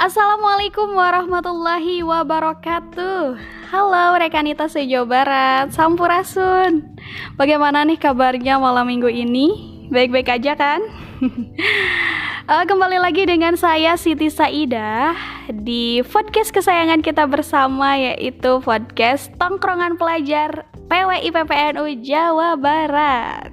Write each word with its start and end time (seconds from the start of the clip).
Assalamualaikum 0.00 0.96
warahmatullahi 0.96 2.00
wabarakatuh. 2.00 3.36
Halo 3.68 4.16
rekanita 4.16 4.64
se-Jawa 4.64 5.04
Barat. 5.04 5.76
Sampurasun. 5.76 6.96
Bagaimana 7.36 7.84
nih 7.84 8.00
kabarnya 8.00 8.56
malam 8.56 8.88
minggu 8.88 9.12
ini? 9.12 9.52
Baik-baik 9.92 10.40
aja 10.40 10.56
kan? 10.56 10.80
uh, 12.48 12.64
kembali 12.72 12.96
lagi 12.96 13.28
dengan 13.28 13.60
saya 13.60 13.92
Siti 14.00 14.32
Saida 14.32 15.12
Di 15.52 16.00
podcast 16.08 16.48
kesayangan 16.48 17.04
kita 17.04 17.28
bersama 17.28 18.00
Yaitu 18.00 18.64
podcast 18.64 19.28
Tongkrongan 19.36 20.00
Pelajar 20.00 20.64
PWI 20.88 21.28
PPNU 21.28 22.00
Jawa 22.00 22.56
Barat. 22.56 23.52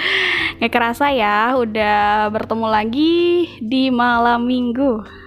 Gak 0.60 0.68
kerasa 0.68 1.16
ya 1.16 1.56
udah 1.56 2.28
bertemu 2.28 2.66
lagi 2.68 3.48
di 3.64 3.88
malam 3.88 4.44
minggu 4.44 5.17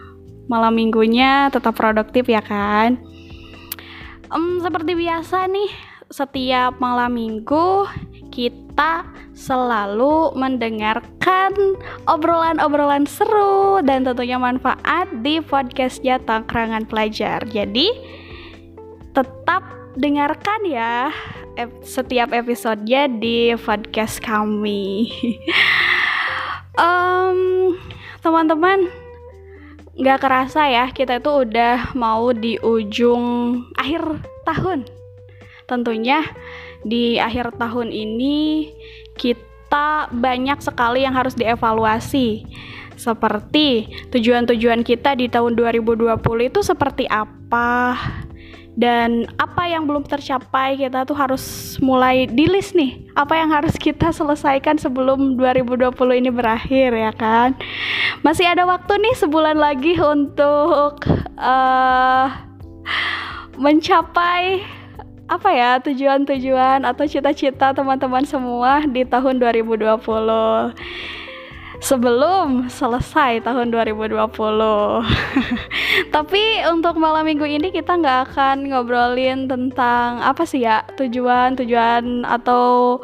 malam 0.52 0.76
minggunya 0.76 1.48
tetap 1.48 1.80
produktif 1.80 2.28
ya 2.28 2.44
kan 2.44 3.00
um, 4.28 4.60
seperti 4.60 5.00
biasa 5.00 5.48
nih 5.48 5.72
setiap 6.12 6.76
malam 6.84 7.16
minggu 7.16 7.88
kita 8.36 9.08
selalu 9.32 10.36
mendengarkan 10.36 11.52
obrolan-obrolan 12.08 13.08
seru 13.08 13.80
dan 13.84 14.04
tentunya 14.04 14.36
manfaat 14.36 15.08
di 15.24 15.40
podcastnya 15.40 16.20
Tangkrangan 16.24 16.88
Pelajar. 16.88 17.44
Jadi 17.48 17.92
tetap 19.12 19.64
dengarkan 20.00 20.62
ya 20.68 21.12
setiap 21.84 22.32
episodenya 22.32 23.12
di 23.12 23.56
podcast 23.60 24.24
kami. 24.24 25.12
um, 26.80 27.76
teman-teman 28.24 29.01
nggak 29.92 30.20
kerasa 30.24 30.72
ya 30.72 30.86
kita 30.96 31.20
itu 31.20 31.32
udah 31.48 31.92
mau 32.00 32.32
di 32.32 32.56
ujung 32.62 33.24
akhir 33.76 34.24
tahun. 34.48 34.88
Tentunya 35.68 36.24
di 36.84 37.20
akhir 37.20 37.56
tahun 37.56 37.92
ini 37.92 38.72
kita 39.16 40.12
banyak 40.12 40.60
sekali 40.64 41.04
yang 41.04 41.16
harus 41.16 41.36
dievaluasi. 41.36 42.48
Seperti 43.00 43.90
tujuan-tujuan 44.14 44.86
kita 44.86 45.18
di 45.18 45.26
tahun 45.26 45.58
2020 45.58 46.22
itu 46.54 46.60
seperti 46.62 47.10
apa 47.10 47.98
dan 48.82 49.30
apa 49.38 49.70
yang 49.70 49.86
belum 49.86 50.10
tercapai 50.10 50.74
kita 50.74 51.06
tuh 51.06 51.14
harus 51.14 51.78
mulai 51.78 52.26
di 52.26 52.50
list 52.50 52.74
nih. 52.74 52.98
Apa 53.14 53.38
yang 53.38 53.54
harus 53.54 53.78
kita 53.78 54.10
selesaikan 54.10 54.82
sebelum 54.82 55.38
2020 55.38 55.94
ini 56.18 56.34
berakhir 56.34 56.90
ya 56.90 57.14
kan? 57.14 57.54
Masih 58.26 58.50
ada 58.50 58.66
waktu 58.66 58.98
nih 58.98 59.16
sebulan 59.22 59.62
lagi 59.62 59.94
untuk 60.02 61.06
uh, 61.38 62.28
mencapai 63.62 64.66
apa 65.30 65.50
ya 65.54 65.80
tujuan-tujuan 65.80 66.84
atau 66.84 67.06
cita-cita 67.06 67.72
teman-teman 67.72 68.26
semua 68.26 68.84
di 68.84 69.06
tahun 69.06 69.40
2020 69.40 70.02
sebelum 71.82 72.70
selesai 72.70 73.42
tahun 73.42 73.74
2020. 73.74 74.14
Tapi 76.16 76.44
untuk 76.70 77.02
malam 77.02 77.26
minggu 77.26 77.44
ini 77.44 77.74
kita 77.74 77.98
nggak 77.98 78.32
akan 78.32 78.70
ngobrolin 78.70 79.50
tentang 79.50 80.22
apa 80.22 80.46
sih 80.46 80.62
ya 80.62 80.86
tujuan-tujuan 80.96 82.24
atau 82.24 83.02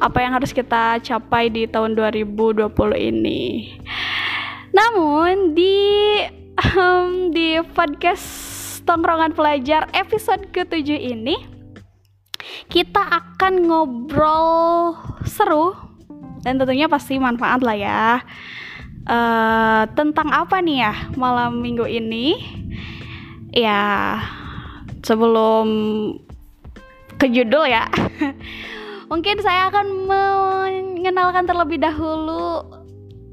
apa 0.00 0.18
yang 0.24 0.32
harus 0.32 0.56
kita 0.56 0.96
capai 1.04 1.52
di 1.52 1.68
tahun 1.68 1.92
2020 1.92 2.72
ini. 2.96 3.76
Namun 4.72 5.52
di 5.52 5.76
um, 6.72 7.30
di 7.30 7.60
podcast 7.76 8.24
Tongkrongan 8.88 9.36
Pelajar 9.36 9.92
episode 9.92 10.48
ke-7 10.56 10.88
ini 10.88 11.36
kita 12.72 13.02
akan 13.02 13.66
ngobrol 13.66 14.94
seru 15.26 15.85
dan 16.46 16.62
tentunya 16.62 16.86
pasti 16.86 17.18
manfaat 17.18 17.58
lah 17.66 17.74
ya. 17.74 18.22
Uh, 19.06 19.86
tentang 19.98 20.30
apa 20.30 20.62
nih 20.62 20.86
ya 20.86 20.94
malam 21.18 21.58
minggu 21.58 21.82
ini? 21.90 22.38
Ya 23.50 24.22
sebelum 25.02 25.66
ke 27.18 27.26
judul 27.26 27.66
ya. 27.66 27.90
Mungkin 29.10 29.42
saya 29.42 29.74
akan 29.74 30.06
mengenalkan 30.06 31.50
terlebih 31.50 31.82
dahulu 31.82 32.62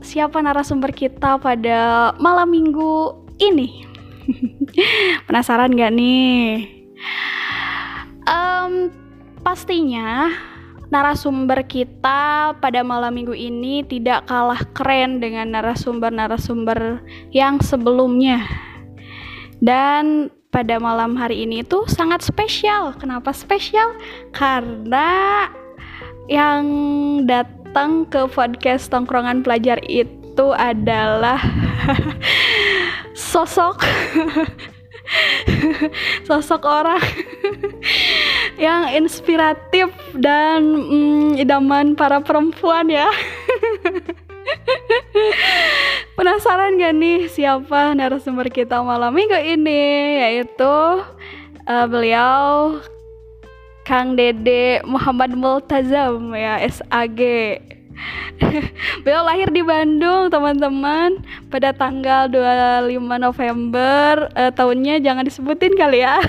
siapa 0.01 0.41
narasumber 0.41 0.90
kita 0.90 1.38
pada 1.38 2.13
malam 2.18 2.50
minggu 2.50 3.13
ini. 3.38 3.85
Penasaran 5.30 5.74
gak 5.78 5.94
nih? 5.94 6.69
Um, 8.24 8.94
pastinya 9.41 10.31
narasumber 10.94 11.66
kita 11.66 12.54
pada 12.62 12.86
malam 12.86 13.18
minggu 13.18 13.34
ini 13.34 13.81
tidak 13.81 14.30
kalah 14.30 14.62
keren 14.78 15.18
dengan 15.18 15.50
narasumber-narasumber 15.58 17.02
yang 17.34 17.58
sebelumnya. 17.58 18.46
Dan 19.58 20.30
pada 20.54 20.78
malam 20.78 21.18
hari 21.18 21.50
ini 21.50 21.66
itu 21.66 21.81
sangat 21.90 22.22
spesial. 22.22 22.94
Kenapa 23.02 23.34
spesial? 23.34 23.98
Karena 24.30 25.50
yang 26.30 26.64
datang 27.25 28.06
ke 28.06 28.30
podcast 28.30 28.94
tongkrongan 28.94 29.42
pelajar 29.42 29.81
itu 29.90 30.54
adalah 30.54 31.42
sosok 33.34 33.81
sosok 36.28 36.64
orang 36.64 37.03
yang 38.64 38.94
inspiratif 38.96 39.91
dan 40.16 40.64
mm, 40.64 41.41
idaman 41.41 41.96
para 41.97 42.24
perempuan 42.24 42.88
ya. 42.88 43.09
Penasaran 46.18 46.78
gak 46.78 46.94
nih 46.96 47.28
siapa 47.28 47.96
narasumber 47.97 48.47
kita 48.47 48.80
malam 48.86 49.12
minggu 49.16 49.36
ini? 49.36 50.22
Yaitu 50.22 50.75
uh, 51.68 51.86
beliau 51.90 52.80
Kang 53.84 54.16
Dede 54.16 54.80
Muhammad 54.88 55.36
Multazam 55.36 56.31
ya 56.31 56.63
SAG 56.63 57.19
Beliau 59.03 59.24
lahir 59.25 59.50
di 59.50 59.62
Bandung, 59.62 60.30
teman-teman, 60.30 61.22
pada 61.50 61.74
tanggal 61.74 62.30
25 62.30 63.00
November. 63.19 64.30
Uh, 64.34 64.52
tahunnya 64.53 65.02
jangan 65.02 65.25
disebutin 65.25 65.74
kali 65.75 66.02
ya. 66.03 66.19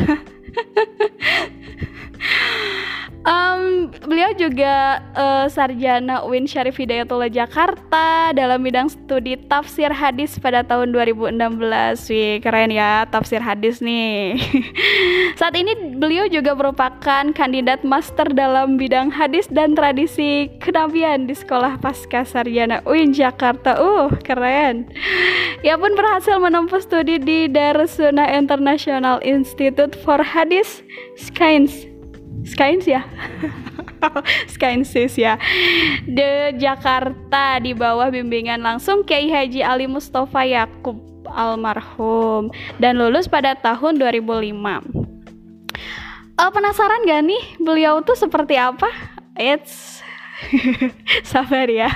Um, 3.25 3.89
beliau 4.05 4.37
juga 4.37 5.01
uh, 5.17 5.49
sarjana 5.49 6.21
UIN 6.29 6.45
Syarif 6.45 6.77
Hidayatullah 6.77 7.33
Jakarta 7.33 8.37
dalam 8.37 8.61
bidang 8.61 8.93
studi 8.93 9.41
tafsir 9.49 9.89
hadis 9.89 10.37
pada 10.37 10.61
tahun 10.61 10.93
2016. 10.93 11.41
Wih, 12.13 12.45
keren 12.45 12.69
ya 12.69 13.09
tafsir 13.09 13.41
hadis 13.41 13.81
nih. 13.81 14.37
Saat 15.41 15.57
ini 15.57 15.97
beliau 15.97 16.29
juga 16.29 16.53
merupakan 16.53 17.25
kandidat 17.33 17.81
master 17.81 18.29
dalam 18.29 18.77
bidang 18.77 19.09
hadis 19.09 19.49
dan 19.49 19.73
tradisi 19.73 20.53
kenabian 20.61 21.25
di 21.25 21.33
Sekolah 21.33 21.81
Pasca 21.81 22.29
Sarjana 22.29 22.85
UIN 22.85 23.17
Jakarta. 23.17 23.81
Uh, 23.81 24.13
keren. 24.21 24.85
Ia 25.65 25.81
pun 25.81 25.97
berhasil 25.97 26.37
menempuh 26.37 26.85
studi 26.85 27.17
di 27.17 27.49
Darussunnah 27.49 28.37
International 28.37 29.17
Institute 29.25 29.97
for 30.05 30.21
Hadis 30.21 30.85
Science 31.17 31.94
Skyns 32.43 32.85
ya. 32.91 33.07
Skynsis 34.53 35.15
ya. 35.15 35.39
The 36.05 36.59
Jakarta 36.59 37.63
di 37.63 37.73
bawah 37.73 38.11
bimbingan 38.11 38.61
langsung 38.61 39.07
Kiai 39.07 39.31
Haji 39.31 39.63
Ali 39.63 39.87
Mustafa 39.87 40.43
Yakub 40.43 40.99
almarhum 41.31 42.53
dan 42.77 43.01
lulus 43.01 43.27
pada 43.27 43.57
tahun 43.57 43.97
2005 43.97 45.05
uh, 46.39 46.43
eh, 46.43 46.51
penasaran 46.53 47.07
gak 47.07 47.23
nih 47.25 47.45
beliau 47.63 48.03
tuh 48.03 48.19
seperti 48.19 48.59
apa? 48.59 48.91
It's 49.35 50.03
sabar 51.31 51.71
ya. 51.71 51.91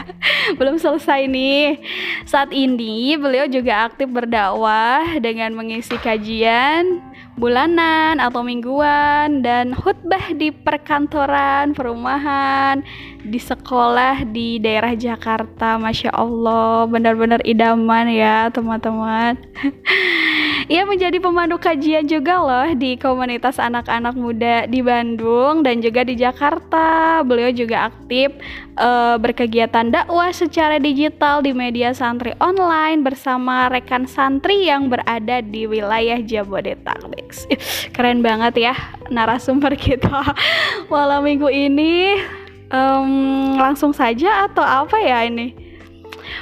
Belum 0.56 0.78
selesai 0.78 1.26
nih. 1.26 1.82
Saat 2.24 2.54
ini 2.54 3.18
beliau 3.18 3.50
juga 3.50 3.90
aktif 3.90 4.08
berdakwah 4.08 5.18
dengan 5.18 5.52
mengisi 5.54 5.94
kajian 5.98 7.02
bulanan 7.38 8.18
atau 8.18 8.42
mingguan 8.42 9.40
dan 9.40 9.70
khutbah 9.72 10.34
di 10.34 10.50
perkantoran, 10.50 11.72
perumahan, 11.72 12.82
di 13.22 13.38
sekolah 13.38 14.26
di 14.26 14.58
daerah 14.58 14.92
Jakarta. 14.98 15.78
Masya 15.78 16.10
Allah, 16.12 16.90
benar-benar 16.90 17.40
idaman 17.46 18.10
ya 18.10 18.50
teman-teman. 18.50 19.38
Ia 20.68 20.84
menjadi 20.84 21.16
pemandu 21.16 21.56
kajian 21.56 22.04
juga 22.04 22.44
loh 22.44 22.68
di 22.76 23.00
komunitas 23.00 23.56
anak-anak 23.56 24.12
muda 24.12 24.68
di 24.68 24.84
Bandung 24.84 25.64
dan 25.64 25.80
juga 25.80 26.04
di 26.04 26.12
Jakarta. 26.12 27.24
Beliau 27.24 27.48
juga 27.56 27.88
aktif 27.88 28.36
uh, 28.76 29.16
berkegiatan 29.16 29.88
dakwah 29.88 30.28
secara 30.28 30.76
digital 30.76 31.40
di 31.40 31.56
media 31.56 31.96
santri 31.96 32.36
online 32.36 33.00
bersama 33.00 33.72
rekan 33.72 34.04
santri 34.04 34.68
yang 34.68 34.92
berada 34.92 35.40
di 35.40 35.64
wilayah 35.64 36.20
Jabodetabek. 36.20 37.32
Keren 37.96 38.20
banget 38.20 38.68
ya 38.68 38.76
narasumber 39.08 39.72
kita 39.72 40.36
malam 40.92 41.24
minggu 41.24 41.48
ini. 41.48 42.20
Um, 42.68 43.56
langsung 43.56 43.96
saja 43.96 44.44
atau 44.44 44.60
apa 44.60 45.00
ya 45.00 45.24
ini? 45.24 45.67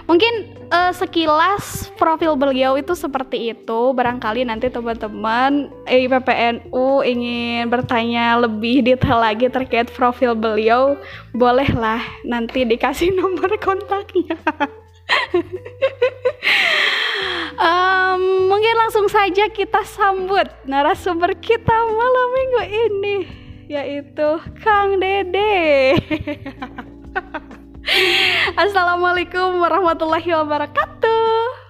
Mungkin 0.06 0.66
uh, 0.70 0.92
sekilas 0.94 1.90
profil 1.98 2.34
beliau 2.38 2.78
itu 2.78 2.94
seperti 2.94 3.54
itu. 3.54 3.80
Barangkali 3.94 4.46
nanti 4.46 4.70
teman-teman 4.70 5.70
IPPNU 5.86 7.02
ingin 7.02 7.66
bertanya 7.70 8.38
lebih 8.38 8.82
detail 8.86 9.22
lagi 9.22 9.50
terkait 9.50 9.90
profil 9.94 10.34
beliau, 10.34 10.98
bolehlah 11.34 12.02
nanti 12.22 12.62
dikasih 12.66 13.14
nomor 13.18 13.50
kontaknya. 13.58 14.38
um, 17.58 18.20
mungkin 18.50 18.74
langsung 18.74 19.06
saja 19.06 19.46
kita 19.50 19.86
sambut 19.86 20.50
narasumber 20.66 21.30
kita 21.38 21.74
malam 21.74 22.28
minggu 22.34 22.62
ini 22.66 23.16
yaitu 23.66 24.38
Kang 24.62 25.02
Dede. 25.02 25.98
Assalamualaikum 28.64 29.62
warahmatullahi 29.62 30.26
wabarakatuh. 30.26 31.22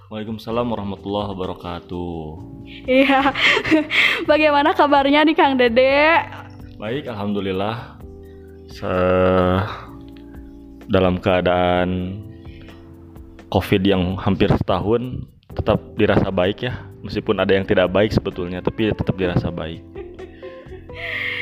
Waalaikumsalam 0.08 0.66
warahmatullahi 0.70 1.28
wabarakatuh. 1.34 2.16
Iya. 2.86 3.34
Bagaimana 4.30 4.72
kabarnya 4.72 5.26
nih 5.26 5.36
Kang 5.36 5.58
Dede? 5.60 6.24
Baik, 6.80 7.10
alhamdulillah. 7.10 8.00
Se 8.70 8.92
dalam 10.86 11.18
keadaan 11.18 12.22
COVID 13.50 13.82
yang 13.82 14.14
hampir 14.18 14.50
setahun 14.54 15.26
tetap 15.56 15.80
dirasa 15.96 16.28
baik 16.30 16.68
ya, 16.68 16.84
meskipun 17.02 17.40
ada 17.40 17.56
yang 17.56 17.64
tidak 17.66 17.90
baik 17.90 18.12
sebetulnya, 18.12 18.60
tapi 18.62 18.92
tetap 18.92 19.16
dirasa 19.16 19.48
baik. 19.50 19.82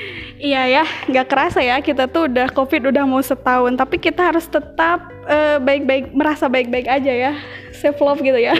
Iya 0.45 0.63
ya, 0.69 0.85
nggak 1.09 1.27
kerasa 1.33 1.65
ya 1.65 1.81
kita 1.81 2.05
tuh 2.05 2.29
udah 2.29 2.53
covid 2.53 2.93
udah 2.93 3.09
mau 3.09 3.25
setahun, 3.25 3.81
tapi 3.81 3.97
kita 3.97 4.29
harus 4.29 4.45
tetap 4.45 5.09
uh, 5.25 5.57
baik-baik 5.57 6.13
merasa 6.13 6.53
baik-baik 6.53 6.85
aja 6.85 7.09
ya, 7.09 7.33
self 7.73 7.97
love 8.05 8.21
gitu 8.21 8.37
ya. 8.37 8.53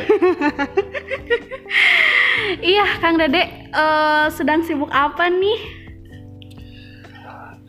iya, 2.73 2.89
Kang 3.05 3.21
Dede 3.21 3.69
uh, 3.77 4.33
sedang 4.33 4.65
sibuk 4.65 4.89
apa 4.89 5.29
nih? 5.29 5.61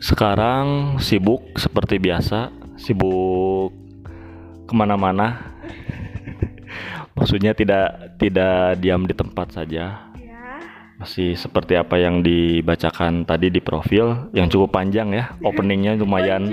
Sekarang 0.00 0.96
sibuk 0.96 1.44
seperti 1.60 2.00
biasa, 2.00 2.48
sibuk 2.80 3.68
ke 4.64 4.72
mana-mana. 4.72 5.52
Maksudnya 7.20 7.52
tidak 7.52 8.16
tidak 8.16 8.80
diam 8.80 9.04
di 9.04 9.12
tempat 9.12 9.52
saja 9.52 10.05
masih 10.96 11.36
seperti 11.36 11.76
apa 11.76 12.00
yang 12.00 12.24
dibacakan 12.24 13.28
tadi 13.28 13.52
di 13.52 13.60
profil? 13.60 14.32
Yang 14.32 14.56
cukup 14.56 14.76
panjang 14.76 15.12
ya 15.12 15.36
openingnya 15.48 15.96
lumayan. 15.96 16.52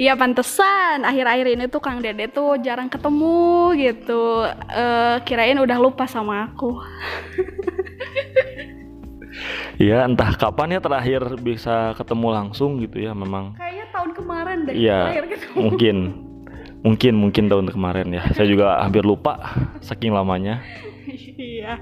Iya 0.00 0.16
pantesan. 0.16 1.04
Akhir-akhir 1.04 1.46
ini 1.60 1.64
tuh 1.68 1.82
Kang 1.82 2.00
Dede 2.00 2.30
tuh 2.32 2.56
jarang 2.64 2.88
ketemu 2.88 3.74
gitu. 3.76 4.48
Uh, 4.48 5.20
kirain 5.28 5.60
udah 5.60 5.76
lupa 5.76 6.08
sama 6.08 6.48
aku. 6.48 6.80
Iya 9.80 10.04
entah 10.04 10.36
kapan 10.36 10.76
ya 10.76 10.80
terakhir 10.82 11.22
bisa 11.40 11.96
ketemu 11.96 12.28
langsung 12.36 12.76
gitu 12.84 13.00
ya 13.00 13.16
memang. 13.16 13.56
Kayaknya 13.56 13.86
tahun 13.88 14.10
kemarin 14.12 14.58
deh 14.68 14.74
Iya 14.76 15.00
mungkin 15.56 15.96
mungkin 16.80 17.14
mungkin 17.16 17.48
tahun 17.48 17.68
kemarin 17.72 18.08
ya. 18.12 18.22
Saya 18.32 18.48
juga 18.48 18.80
hampir 18.80 19.04
lupa 19.04 19.38
saking 19.84 20.12
lamanya. 20.12 20.64
Iya. 21.40 21.80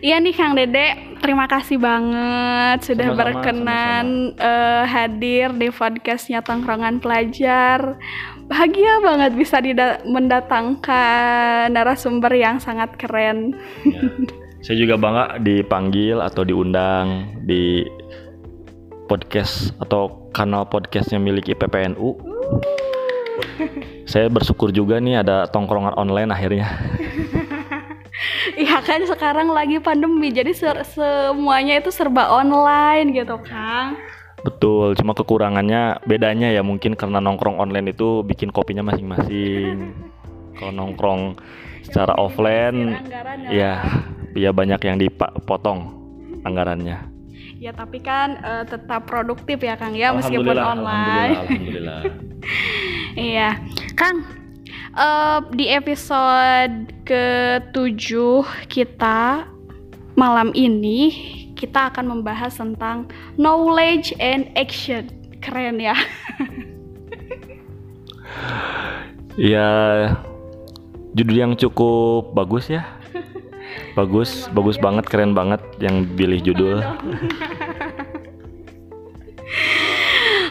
Iya 0.00 0.16
nih 0.16 0.32
Kang 0.32 0.56
Dede. 0.56 0.96
Terima 1.20 1.44
kasih 1.44 1.76
banget 1.76 2.88
sudah 2.88 3.12
sama 3.12 3.12
-sama, 3.12 3.20
berkenan 3.20 4.06
sama 4.08 4.32
-sama. 4.32 4.48
Uh, 4.48 4.84
hadir 4.88 5.46
di 5.52 5.68
podcastnya 5.68 6.40
Tongkrongan 6.40 7.04
Pelajar. 7.04 8.00
Bahagia 8.48 9.04
banget 9.04 9.36
bisa 9.36 9.60
mendatangkan 10.08 11.68
narasumber 11.68 12.32
yang 12.32 12.56
sangat 12.56 12.96
keren. 12.96 13.52
Ya. 13.84 14.00
saya 14.64 14.76
juga 14.76 15.00
bangga 15.00 15.40
dipanggil 15.40 16.20
atau 16.20 16.44
diundang 16.44 17.32
di 17.44 17.84
podcast 19.08 19.72
atau 19.80 20.28
kanal 20.36 20.68
podcastnya 20.68 21.16
milik 21.16 21.48
IPPNU 21.52 22.16
saya 24.10 24.26
bersyukur 24.26 24.74
juga 24.74 24.98
nih 24.98 25.22
ada 25.22 25.46
tongkrongan 25.46 25.94
online 25.94 26.34
akhirnya 26.34 26.66
Iya 28.58 28.82
kan 28.82 29.00
sekarang 29.06 29.48
lagi 29.54 29.78
pandemi 29.78 30.34
jadi 30.34 30.50
ser 30.52 30.82
semuanya 30.84 31.78
itu 31.80 31.88
serba 31.88 32.28
online 32.28 33.16
gitu 33.16 33.40
Kang. 33.40 33.96
Betul, 34.40 34.96
cuma 34.96 35.12
kekurangannya 35.16 36.00
bedanya 36.04 36.52
ya 36.52 36.60
mungkin 36.60 36.96
karena 36.96 37.20
nongkrong 37.20 37.56
online 37.56 37.92
itu 37.92 38.20
bikin 38.24 38.52
kopinya 38.52 38.84
masing-masing. 38.84 39.96
Kalau 40.60 40.72
nongkrong 40.76 41.40
secara 41.80 42.12
offline 42.20 43.00
ya 43.48 43.80
ya 44.36 44.50
banyak 44.52 44.80
yang 44.84 44.96
dipotong 45.00 45.96
anggarannya. 46.44 47.09
Ya 47.60 47.76
tapi 47.76 48.00
kan 48.00 48.40
uh, 48.40 48.64
tetap 48.64 49.04
produktif 49.04 49.60
ya 49.60 49.76
Kang 49.76 49.92
ya 49.92 50.16
meskipun 50.16 50.56
online. 50.56 51.36
Alhamdulillah. 51.36 51.36
alhamdulillah. 51.44 52.00
iya. 53.20 53.60
Kang, 54.00 54.24
uh, 54.96 55.44
di 55.52 55.68
episode 55.68 56.88
ke-7 57.04 58.16
kita 58.72 59.44
malam 60.16 60.56
ini 60.56 61.12
kita 61.52 61.92
akan 61.92 62.16
membahas 62.16 62.56
tentang 62.56 63.12
knowledge 63.36 64.16
and 64.16 64.48
action. 64.56 65.12
Keren 65.44 65.84
ya. 65.84 65.92
ya 69.52 69.68
judul 71.12 71.36
yang 71.36 71.52
cukup 71.60 72.32
bagus 72.32 72.72
ya. 72.72 72.99
Bagus, 73.98 74.46
bagus 74.54 74.78
banget, 74.78 75.06
keren 75.10 75.34
banget 75.34 75.58
yang 75.82 76.06
pilih 76.14 76.38
judul. 76.38 76.78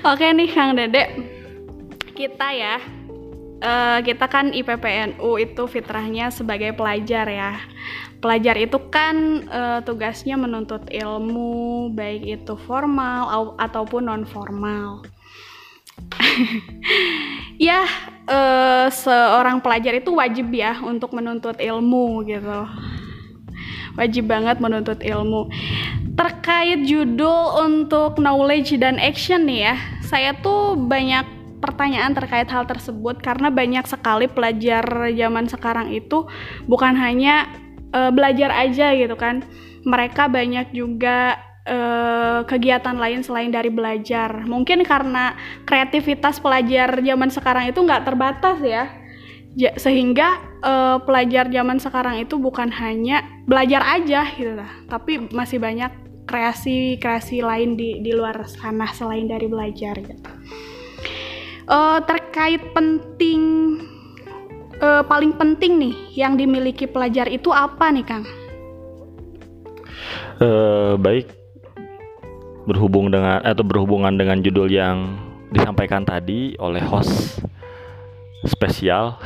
Oke 0.10 0.32
nih 0.32 0.50
Kang 0.52 0.76
Dede. 0.76 1.08
Kita 2.16 2.52
ya 2.52 2.80
uh, 3.64 4.00
kita 4.04 4.26
kan 4.28 4.52
IPPNU 4.52 5.40
itu 5.40 5.64
fitrahnya 5.68 6.32
sebagai 6.32 6.76
pelajar 6.76 7.28
ya. 7.28 7.60
Pelajar 8.20 8.60
itu 8.60 8.80
kan 8.92 9.48
uh, 9.48 9.80
tugasnya 9.84 10.36
menuntut 10.36 10.84
ilmu 10.92 11.92
baik 11.96 12.44
itu 12.44 12.60
formal 12.68 13.56
ataupun 13.56 14.12
non 14.12 14.24
formal. 14.28 15.08
ya, 17.60 17.84
uh, 18.28 18.88
seorang 18.92 19.60
pelajar 19.60 20.00
itu 20.00 20.16
wajib 20.16 20.52
ya 20.52 20.80
untuk 20.84 21.16
menuntut 21.16 21.60
ilmu 21.60 22.24
gitu. 22.28 22.68
Wajib 24.00 24.32
banget 24.32 24.64
menuntut 24.64 25.04
ilmu. 25.04 25.52
Terkait 26.16 26.88
judul 26.88 27.68
untuk 27.68 28.16
knowledge 28.16 28.80
dan 28.80 28.96
action 28.96 29.44
nih 29.44 29.72
ya, 29.72 29.76
saya 30.08 30.32
tuh 30.40 30.80
banyak 30.80 31.28
pertanyaan 31.60 32.16
terkait 32.16 32.48
hal 32.48 32.64
tersebut 32.64 33.20
karena 33.20 33.52
banyak 33.52 33.84
sekali 33.84 34.32
pelajar 34.32 35.12
zaman 35.12 35.46
sekarang 35.52 35.92
itu 35.92 36.24
bukan 36.72 36.96
hanya 36.96 37.52
uh, 37.92 38.12
belajar 38.12 38.56
aja 38.56 38.96
gitu 38.96 39.20
kan. 39.20 39.44
Mereka 39.84 40.28
banyak 40.32 40.76
juga 40.76 41.40
uh, 41.68 42.44
kegiatan 42.48 42.96
lain 42.96 43.24
selain 43.24 43.52
dari 43.52 43.72
belajar. 43.72 44.44
Mungkin 44.44 44.84
karena 44.84 45.36
kreativitas 45.64 46.40
pelajar 46.40 47.00
zaman 47.00 47.30
sekarang 47.32 47.72
itu 47.72 47.80
nggak 47.80 48.04
terbatas 48.08 48.60
ya. 48.64 48.99
Ja, 49.58 49.74
sehingga 49.82 50.38
uh, 50.62 51.02
pelajar 51.02 51.50
zaman 51.50 51.82
sekarang 51.82 52.22
itu 52.22 52.38
bukan 52.38 52.70
hanya 52.70 53.26
belajar 53.50 53.82
aja 53.82 54.30
gitu 54.38 54.54
lah, 54.54 54.70
tapi 54.86 55.26
masih 55.34 55.58
banyak 55.58 55.90
kreasi-kreasi 56.30 57.42
lain 57.42 57.74
di 57.74 57.98
di 58.06 58.14
luar 58.14 58.46
sana 58.46 58.86
selain 58.94 59.26
dari 59.26 59.50
belajar 59.50 59.98
gitu 59.98 60.30
uh, 61.70 62.00
terkait 62.04 62.60
penting 62.74 63.42
uh, 64.82 65.06
paling 65.06 65.32
penting 65.38 65.78
nih 65.78 65.96
yang 66.18 66.36
dimiliki 66.36 66.90
pelajar 66.90 67.30
itu 67.30 67.54
apa 67.54 67.94
nih 67.94 68.06
Kang? 68.06 68.26
Uh, 70.40 70.96
baik 70.98 71.30
berhubung 72.66 73.14
dengan 73.14 73.42
atau 73.46 73.66
berhubungan 73.66 74.18
dengan 74.18 74.42
judul 74.42 74.70
yang 74.70 75.18
disampaikan 75.50 76.06
tadi 76.06 76.54
oleh 76.62 76.82
host 76.82 77.42
spesial. 78.48 79.20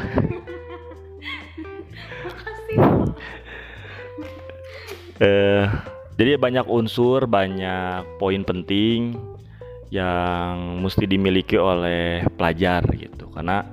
eh 5.22 5.66
jadi 6.14 6.38
banyak 6.38 6.70
unsur, 6.70 7.26
banyak 7.26 8.06
poin 8.22 8.42
penting 8.46 9.18
yang 9.90 10.82
mesti 10.82 11.06
dimiliki 11.06 11.58
oleh 11.58 12.26
pelajar 12.38 12.86
gitu. 12.94 13.30
Karena 13.34 13.66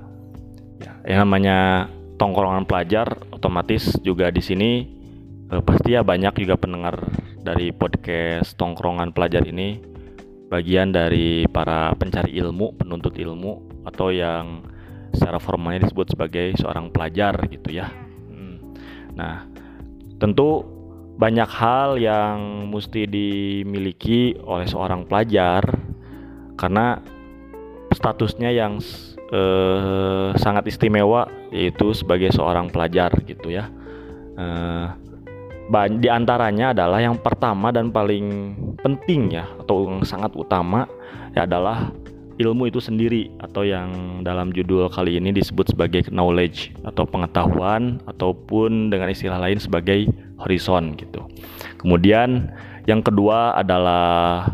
ya, 0.81 0.93
yang 1.05 1.29
namanya 1.29 1.89
tongkrongan 2.17 2.65
pelajar 2.69 3.17
otomatis 3.33 3.97
juga 4.05 4.29
di 4.29 4.41
sini 4.41 4.71
eh, 5.49 5.61
pasti 5.65 5.97
ya 5.97 6.05
banyak 6.05 6.45
juga 6.45 6.57
pendengar 6.57 7.01
dari 7.41 7.73
podcast 7.73 8.53
tongkrongan 8.57 9.13
pelajar 9.13 9.41
ini 9.45 9.81
bagian 10.51 10.93
dari 10.93 11.47
para 11.49 11.95
pencari 11.97 12.37
ilmu, 12.37 12.77
penuntut 12.77 13.17
ilmu 13.17 13.85
atau 13.87 14.13
yang 14.13 14.61
secara 15.13 15.37
formalnya 15.37 15.87
disebut 15.87 16.15
sebagai 16.15 16.55
seorang 16.59 16.89
pelajar 16.89 17.37
gitu 17.51 17.69
ya. 17.71 17.91
Hmm. 18.31 18.57
Nah, 19.15 19.45
tentu 20.17 20.63
banyak 21.21 21.49
hal 21.49 22.01
yang 22.01 22.71
mesti 22.73 23.05
dimiliki 23.05 24.33
oleh 24.41 24.65
seorang 24.65 25.05
pelajar 25.05 25.61
karena 26.57 26.97
statusnya 27.93 28.49
yang 28.49 28.79
eh, 29.29 30.29
sangat 30.39 30.65
istimewa 30.71 31.27
yaitu 31.53 31.93
sebagai 31.93 32.31
seorang 32.33 32.71
pelajar 32.73 33.11
gitu 33.27 33.53
ya. 33.53 33.69
Eh, 34.39 34.87
di 35.71 36.09
antaranya 36.11 36.75
adalah 36.75 36.99
yang 36.99 37.15
pertama 37.21 37.71
dan 37.71 37.95
paling 37.95 38.57
penting 38.83 39.39
ya 39.39 39.47
atau 39.63 39.87
yang 39.87 40.03
sangat 40.03 40.35
utama 40.35 40.83
ya 41.31 41.47
adalah 41.47 41.95
ilmu 42.41 42.67
itu 42.67 42.81
sendiri 42.81 43.29
atau 43.39 43.61
yang 43.61 44.21
dalam 44.25 44.49
judul 44.49 44.89
kali 44.89 45.21
ini 45.21 45.29
disebut 45.29 45.71
sebagai 45.71 46.09
knowledge 46.09 46.73
atau 46.83 47.05
pengetahuan 47.05 48.01
ataupun 48.09 48.89
dengan 48.89 49.13
istilah 49.13 49.37
lain 49.37 49.61
sebagai 49.61 50.09
horizon 50.41 50.97
gitu. 50.97 51.21
Kemudian 51.77 52.49
yang 52.89 53.05
kedua 53.05 53.53
adalah 53.55 54.49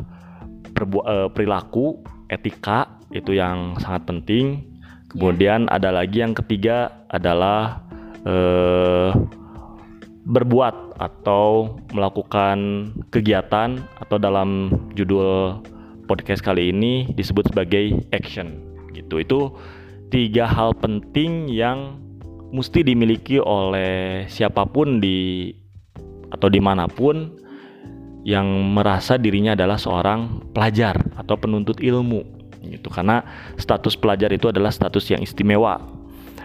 uh, 0.78 1.28
perilaku 1.32 2.04
etika 2.28 3.00
itu 3.16 3.40
yang 3.40 3.80
sangat 3.80 4.04
penting. 4.04 4.68
Kemudian 5.08 5.72
ada 5.72 5.90
lagi 5.90 6.20
yang 6.20 6.36
ketiga 6.36 6.92
adalah 7.08 7.80
uh, 8.28 9.16
berbuat 10.28 11.00
atau 11.00 11.80
melakukan 11.96 12.92
kegiatan 13.16 13.80
atau 14.04 14.20
dalam 14.20 14.68
judul 14.92 15.64
podcast 16.08 16.42
kali 16.42 16.72
ini 16.72 17.12
disebut 17.14 17.52
sebagai 17.52 18.08
action 18.16 18.64
gitu. 18.96 19.20
Itu 19.20 19.40
tiga 20.08 20.48
hal 20.48 20.72
penting 20.80 21.52
yang 21.52 22.00
mesti 22.56 22.82
dimiliki 22.82 23.44
oleh 23.44 24.24
siapa 24.32 24.64
pun 24.64 25.04
di 25.04 25.52
atau 26.32 26.48
di 26.48 26.60
mana 26.64 26.88
pun 26.88 27.36
yang 28.28 28.48
merasa 28.76 29.16
dirinya 29.16 29.56
adalah 29.56 29.80
seorang 29.80 30.52
pelajar 30.52 31.00
atau 31.16 31.40
penuntut 31.40 31.80
ilmu 31.80 32.24
gitu 32.68 32.92
karena 32.92 33.24
status 33.56 33.96
pelajar 33.96 34.32
itu 34.36 34.52
adalah 34.52 34.68
status 34.68 35.08
yang 35.08 35.24
istimewa 35.24 35.80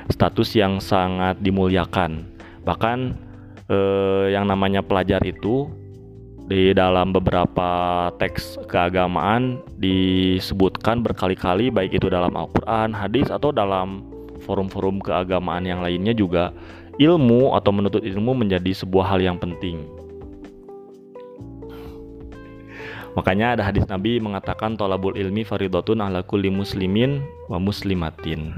status 0.07 0.54
yang 0.54 0.78
sangat 0.78 1.42
dimuliakan 1.42 2.31
bahkan 2.62 3.19
eh, 3.66 4.31
yang 4.31 4.47
namanya 4.47 4.87
pelajar 4.87 5.19
itu 5.26 5.66
di 6.52 6.76
dalam 6.76 7.16
beberapa 7.16 8.12
teks 8.21 8.61
keagamaan 8.68 9.56
disebutkan 9.80 11.00
berkali-kali 11.00 11.73
baik 11.73 11.97
itu 11.97 12.12
dalam 12.12 12.37
Al-Qur'an, 12.37 12.92
hadis 12.92 13.32
atau 13.32 13.56
dalam 13.56 14.04
forum-forum 14.44 15.00
keagamaan 15.00 15.64
yang 15.64 15.80
lainnya 15.80 16.12
juga 16.12 16.52
ilmu 17.00 17.56
atau 17.56 17.73
menuntut 17.73 18.04
ilmu 18.04 18.37
menjadi 18.37 18.85
sebuah 18.85 19.16
hal 19.16 19.25
yang 19.25 19.40
penting. 19.40 19.80
Makanya 23.16 23.56
ada 23.56 23.64
hadis 23.64 23.88
Nabi 23.88 24.21
mengatakan 24.21 24.76
tolabul 24.76 25.16
ilmi 25.16 25.49
faridotun 25.49 26.04
ala 26.04 26.21
kulli 26.21 26.52
muslimin 26.52 27.25
wa 27.49 27.56
muslimatin. 27.56 28.52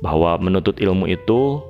Bahwa 0.00 0.40
menuntut 0.40 0.80
ilmu 0.80 1.08
itu 1.12 1.60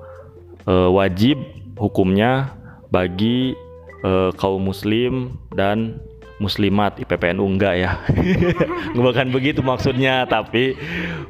e, 0.66 0.75
wajib 0.90 1.38
hukumnya 1.78 2.54
bagi 2.90 3.54
e, 4.02 4.11
kaum 4.37 4.62
muslim 4.62 5.38
dan 5.54 6.02
muslimat 6.42 6.99
IPPNU 6.99 7.47
enggak 7.47 7.75
ya. 7.78 8.02
Bukan 8.99 9.30
begitu 9.30 9.62
maksudnya, 9.62 10.26
tapi 10.26 10.75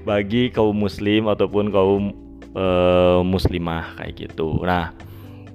bagi 0.08 0.48
kaum 0.48 0.72
muslim 0.72 1.28
ataupun 1.28 1.68
kaum 1.68 2.02
uh, 2.56 3.20
muslimah 3.20 4.00
kayak 4.00 4.28
gitu. 4.28 4.64
Nah, 4.64 4.96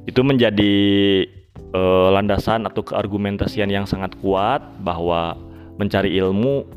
itu 0.06 0.22
menjadi 0.22 0.76
uh, 1.74 2.14
landasan 2.14 2.70
atau 2.70 2.86
keargumentasian 2.86 3.74
yang 3.74 3.90
sangat 3.90 4.14
kuat 4.22 4.62
bahwa 4.86 5.34
mencari 5.82 6.14
ilmu 6.22 6.70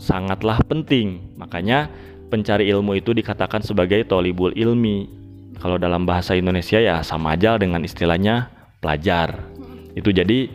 sangatlah 0.00 0.56
penting. 0.64 1.20
Makanya 1.36 1.92
pencari 2.32 2.72
ilmu 2.72 2.96
itu 2.96 3.12
dikatakan 3.12 3.60
sebagai 3.60 4.08
tolibul 4.08 4.56
ilmi. 4.56 5.20
Kalau 5.60 5.78
dalam 5.78 6.08
bahasa 6.08 6.34
Indonesia 6.34 6.80
ya 6.80 7.04
sama 7.06 7.38
aja 7.38 7.54
dengan 7.60 7.84
istilahnya 7.84 8.50
pelajar. 8.82 9.51
Itu 9.98 10.14
jadi 10.14 10.48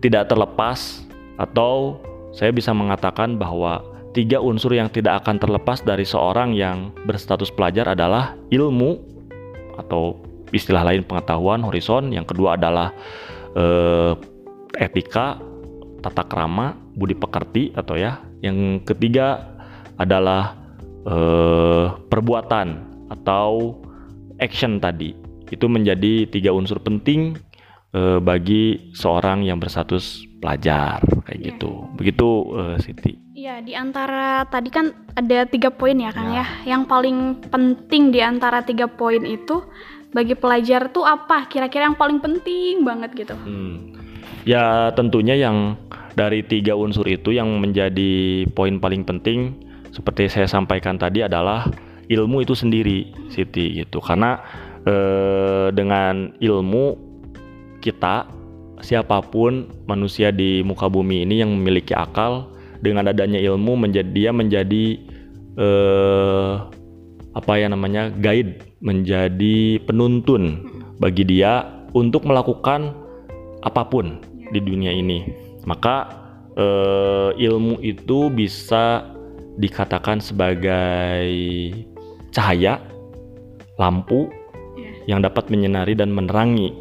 tidak 0.00 0.32
terlepas 0.32 1.04
atau 1.36 2.00
saya 2.30 2.54
bisa 2.54 2.70
mengatakan 2.70 3.36
bahwa 3.36 3.82
tiga 4.16 4.42
unsur 4.42 4.74
yang 4.74 4.90
tidak 4.90 5.22
akan 5.24 5.38
terlepas 5.38 5.82
dari 5.82 6.02
seorang 6.06 6.54
yang 6.54 6.90
berstatus 7.06 7.50
pelajar 7.50 7.94
adalah 7.94 8.34
ilmu 8.50 8.98
atau 9.78 10.18
istilah 10.50 10.82
lain 10.82 11.06
pengetahuan 11.06 11.62
horizon. 11.62 12.10
Yang 12.10 12.34
kedua 12.34 12.58
adalah 12.58 12.90
eh, 13.54 14.12
etika 14.78 15.38
tata 16.00 16.24
krama 16.26 16.74
budi 16.94 17.14
pekerti 17.14 17.74
atau 17.74 17.94
ya. 17.98 18.18
Yang 18.42 18.88
ketiga 18.88 19.58
adalah 19.98 20.56
eh, 21.06 21.86
perbuatan 22.10 22.68
atau 23.10 23.78
action 24.38 24.78
tadi. 24.78 25.14
Itu 25.50 25.66
menjadi 25.66 26.30
tiga 26.30 26.54
unsur 26.54 26.78
penting 26.78 27.34
eh, 27.94 28.18
bagi 28.22 28.92
seorang 28.94 29.46
yang 29.46 29.58
berstatus 29.58 30.26
pelajar 30.40 31.02
kayak 31.26 31.38
yeah. 31.38 31.48
gitu 31.54 31.70
begitu 31.94 32.28
eh, 32.56 32.76
Siti 32.80 33.12
Iya, 33.40 33.64
di 33.64 33.72
antara 33.72 34.44
tadi 34.52 34.68
kan 34.68 34.92
ada 35.16 35.48
tiga 35.48 35.72
poin 35.72 35.96
ya 35.96 36.12
Kang 36.12 36.28
ya. 36.28 36.44
ya. 36.44 36.76
Yang 36.76 36.82
paling 36.92 37.18
penting 37.48 38.12
di 38.12 38.20
antara 38.20 38.60
tiga 38.60 38.84
poin 38.84 39.24
itu 39.24 39.64
bagi 40.12 40.36
pelajar 40.36 40.92
tuh 40.92 41.08
apa? 41.08 41.48
Kira-kira 41.48 41.88
yang 41.88 41.96
paling 41.96 42.20
penting 42.20 42.84
banget 42.84 43.16
gitu. 43.16 43.32
Hmm. 43.32 43.96
Ya 44.44 44.92
tentunya 44.92 45.40
yang 45.40 45.80
dari 46.12 46.44
tiga 46.44 46.76
unsur 46.76 47.08
itu 47.08 47.32
yang 47.32 47.48
menjadi 47.64 48.44
poin 48.52 48.76
paling 48.76 49.08
penting 49.08 49.56
seperti 49.88 50.28
saya 50.28 50.44
sampaikan 50.44 51.00
tadi 51.00 51.24
adalah 51.24 51.64
ilmu 52.12 52.44
itu 52.44 52.52
sendiri, 52.52 53.08
Siti 53.32 53.80
gitu. 53.80 54.04
Karena 54.04 54.36
eh, 54.84 55.72
dengan 55.72 56.36
ilmu 56.36 57.09
kita 57.80 58.28
siapa 58.80 59.20
pun 59.24 59.68
manusia 59.84 60.32
di 60.32 60.64
muka 60.64 60.88
bumi 60.88 61.24
ini 61.24 61.44
yang 61.44 61.52
memiliki 61.52 61.92
akal 61.92 62.48
dengan 62.80 63.12
adanya 63.12 63.36
ilmu 63.36 63.76
menjadi 63.76 64.10
dia 64.10 64.30
menjadi 64.32 64.84
eh, 65.60 66.52
apa 67.36 67.52
ya 67.60 67.68
namanya 67.70 68.10
guide 68.10 68.64
menjadi 68.80 69.78
penuntun 69.84 70.66
bagi 70.98 71.28
dia 71.28 71.68
untuk 71.92 72.24
melakukan 72.24 72.96
apa 73.60 73.82
pun 73.84 74.18
di 74.50 74.58
dunia 74.58 74.90
ini 74.90 75.28
maka 75.68 76.08
eh, 76.56 77.30
ilmu 77.36 77.78
itu 77.84 78.32
bisa 78.32 79.04
dikatakan 79.60 80.24
sebagai 80.24 81.28
cahaya 82.32 82.80
lampu 83.76 84.32
ya. 84.80 85.16
yang 85.16 85.20
dapat 85.20 85.52
menyinari 85.52 85.92
dan 85.92 86.14
menerangi 86.16 86.72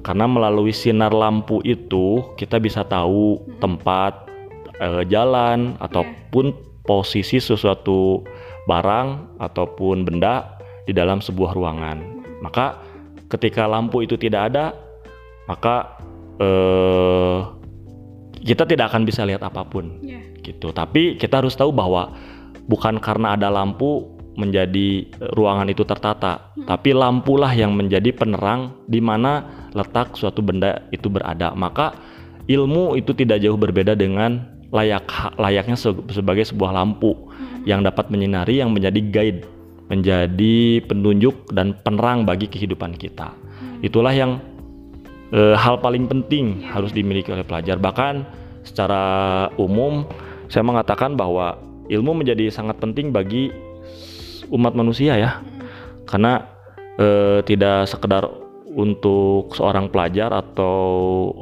karena 0.00 0.24
melalui 0.24 0.72
sinar 0.72 1.12
lampu 1.12 1.60
itu 1.64 2.24
kita 2.40 2.56
bisa 2.56 2.84
tahu 2.84 3.40
tempat 3.60 4.28
uh, 4.80 5.04
jalan 5.04 5.76
ataupun 5.76 6.56
posisi 6.88 7.36
sesuatu 7.36 8.24
barang 8.64 9.38
ataupun 9.40 10.08
benda 10.08 10.56
di 10.88 10.96
dalam 10.96 11.20
sebuah 11.20 11.52
ruangan. 11.52 11.98
Maka 12.40 12.80
ketika 13.28 13.68
lampu 13.68 14.00
itu 14.02 14.16
tidak 14.16 14.52
ada, 14.52 14.72
maka 15.44 16.00
uh, 16.40 17.52
kita 18.40 18.64
tidak 18.64 18.90
akan 18.90 19.04
bisa 19.04 19.28
lihat 19.28 19.44
apa 19.44 19.62
pun. 19.68 20.00
Yeah. 20.00 20.24
Gitu. 20.40 20.72
Tapi 20.72 21.20
kita 21.20 21.44
harus 21.44 21.52
tahu 21.52 21.70
bahwa 21.70 22.16
bukan 22.64 22.96
karena 22.98 23.36
ada 23.36 23.52
lampu 23.52 24.16
menjadi 24.40 25.10
ruangan 25.36 25.68
itu 25.68 25.84
tertata, 25.84 26.54
hmm. 26.56 26.64
tapi 26.64 26.96
lampulah 26.96 27.52
yang 27.52 27.76
menjadi 27.76 28.08
penerang 28.16 28.72
di 28.88 29.02
mana 29.02 29.59
letak 29.72 30.14
suatu 30.18 30.42
benda 30.42 30.84
itu 30.90 31.06
berada. 31.06 31.54
Maka 31.54 31.94
ilmu 32.50 32.98
itu 32.98 33.14
tidak 33.14 33.42
jauh 33.42 33.58
berbeda 33.58 33.94
dengan 33.94 34.46
layak 34.70 35.06
layaknya 35.38 35.74
sebagai 36.10 36.46
sebuah 36.46 36.70
lampu 36.74 37.14
hmm. 37.14 37.66
yang 37.66 37.82
dapat 37.82 38.06
menyinari 38.10 38.62
yang 38.62 38.70
menjadi 38.70 39.00
guide, 39.02 39.42
menjadi 39.90 40.82
penunjuk 40.86 41.50
dan 41.50 41.74
penerang 41.82 42.22
bagi 42.22 42.46
kehidupan 42.46 42.94
kita. 42.94 43.34
Hmm. 43.34 43.82
Itulah 43.82 44.14
yang 44.14 44.38
uh, 45.34 45.58
hal 45.58 45.82
paling 45.82 46.06
penting 46.06 46.62
yeah. 46.62 46.78
harus 46.78 46.94
dimiliki 46.94 47.34
oleh 47.34 47.42
pelajar. 47.42 47.78
Bahkan 47.82 48.22
secara 48.62 49.02
umum 49.58 50.06
saya 50.46 50.62
mengatakan 50.66 51.18
bahwa 51.18 51.58
ilmu 51.90 52.22
menjadi 52.22 52.50
sangat 52.50 52.78
penting 52.78 53.10
bagi 53.10 53.50
umat 54.54 54.74
manusia 54.78 55.18
ya. 55.18 55.42
Karena 56.06 56.46
uh, 56.98 57.38
tidak 57.46 57.86
sekedar 57.90 58.26
untuk 58.70 59.50
seorang 59.58 59.90
pelajar 59.90 60.30
atau 60.30 60.78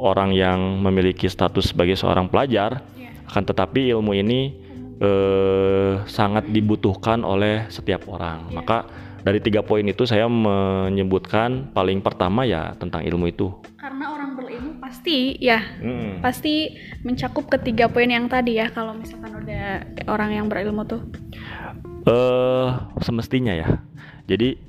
orang 0.01 0.33
yang 0.33 0.81
memiliki 0.81 1.29
status 1.29 1.73
sebagai 1.73 1.93
seorang 1.93 2.25
pelajar, 2.25 2.81
yeah. 2.97 3.13
akan 3.29 3.43
tetapi 3.45 3.93
ilmu 3.93 4.17
ini 4.17 4.57
uh, 4.97 6.01
sangat 6.09 6.49
dibutuhkan 6.49 7.21
oleh 7.21 7.69
setiap 7.69 8.09
orang. 8.09 8.49
Yeah. 8.49 8.55
Maka 8.61 8.77
dari 9.21 9.39
tiga 9.43 9.61
poin 9.61 9.83
itu 9.83 10.07
saya 10.07 10.25
menyebutkan 10.25 11.69
paling 11.75 11.99
pertama 11.99 12.47
ya 12.47 12.73
tentang 12.79 13.03
ilmu 13.03 13.29
itu. 13.29 13.51
Karena 13.77 14.15
orang 14.15 14.39
berilmu 14.39 14.79
pasti 14.79 15.35
ya 15.37 15.59
hmm. 15.59 16.23
pasti 16.23 16.73
mencakup 17.03 17.51
ketiga 17.51 17.91
poin 17.91 18.07
yang 18.07 18.31
tadi 18.31 18.57
ya 18.57 18.71
kalau 18.71 18.95
misalkan 18.95 19.35
udah 19.43 19.85
orang 20.07 20.33
yang 20.33 20.45
berilmu 20.47 20.87
tuh. 20.87 21.03
Eh 22.07 22.67
semestinya 23.03 23.53
ya. 23.53 23.83
Jadi 24.29 24.61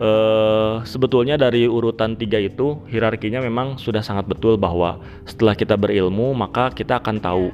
uh, 0.00 0.82
sebetulnya 0.86 1.36
dari 1.36 1.68
urutan 1.68 2.16
tiga 2.16 2.40
itu 2.40 2.82
hierarkinya 2.88 3.40
memang 3.40 3.76
sudah 3.76 4.00
sangat 4.00 4.26
betul 4.28 4.56
bahwa 4.56 5.00
setelah 5.28 5.54
kita 5.56 5.76
berilmu 5.76 6.32
maka 6.32 6.72
kita 6.72 6.98
akan 6.98 7.20
tahu. 7.20 7.48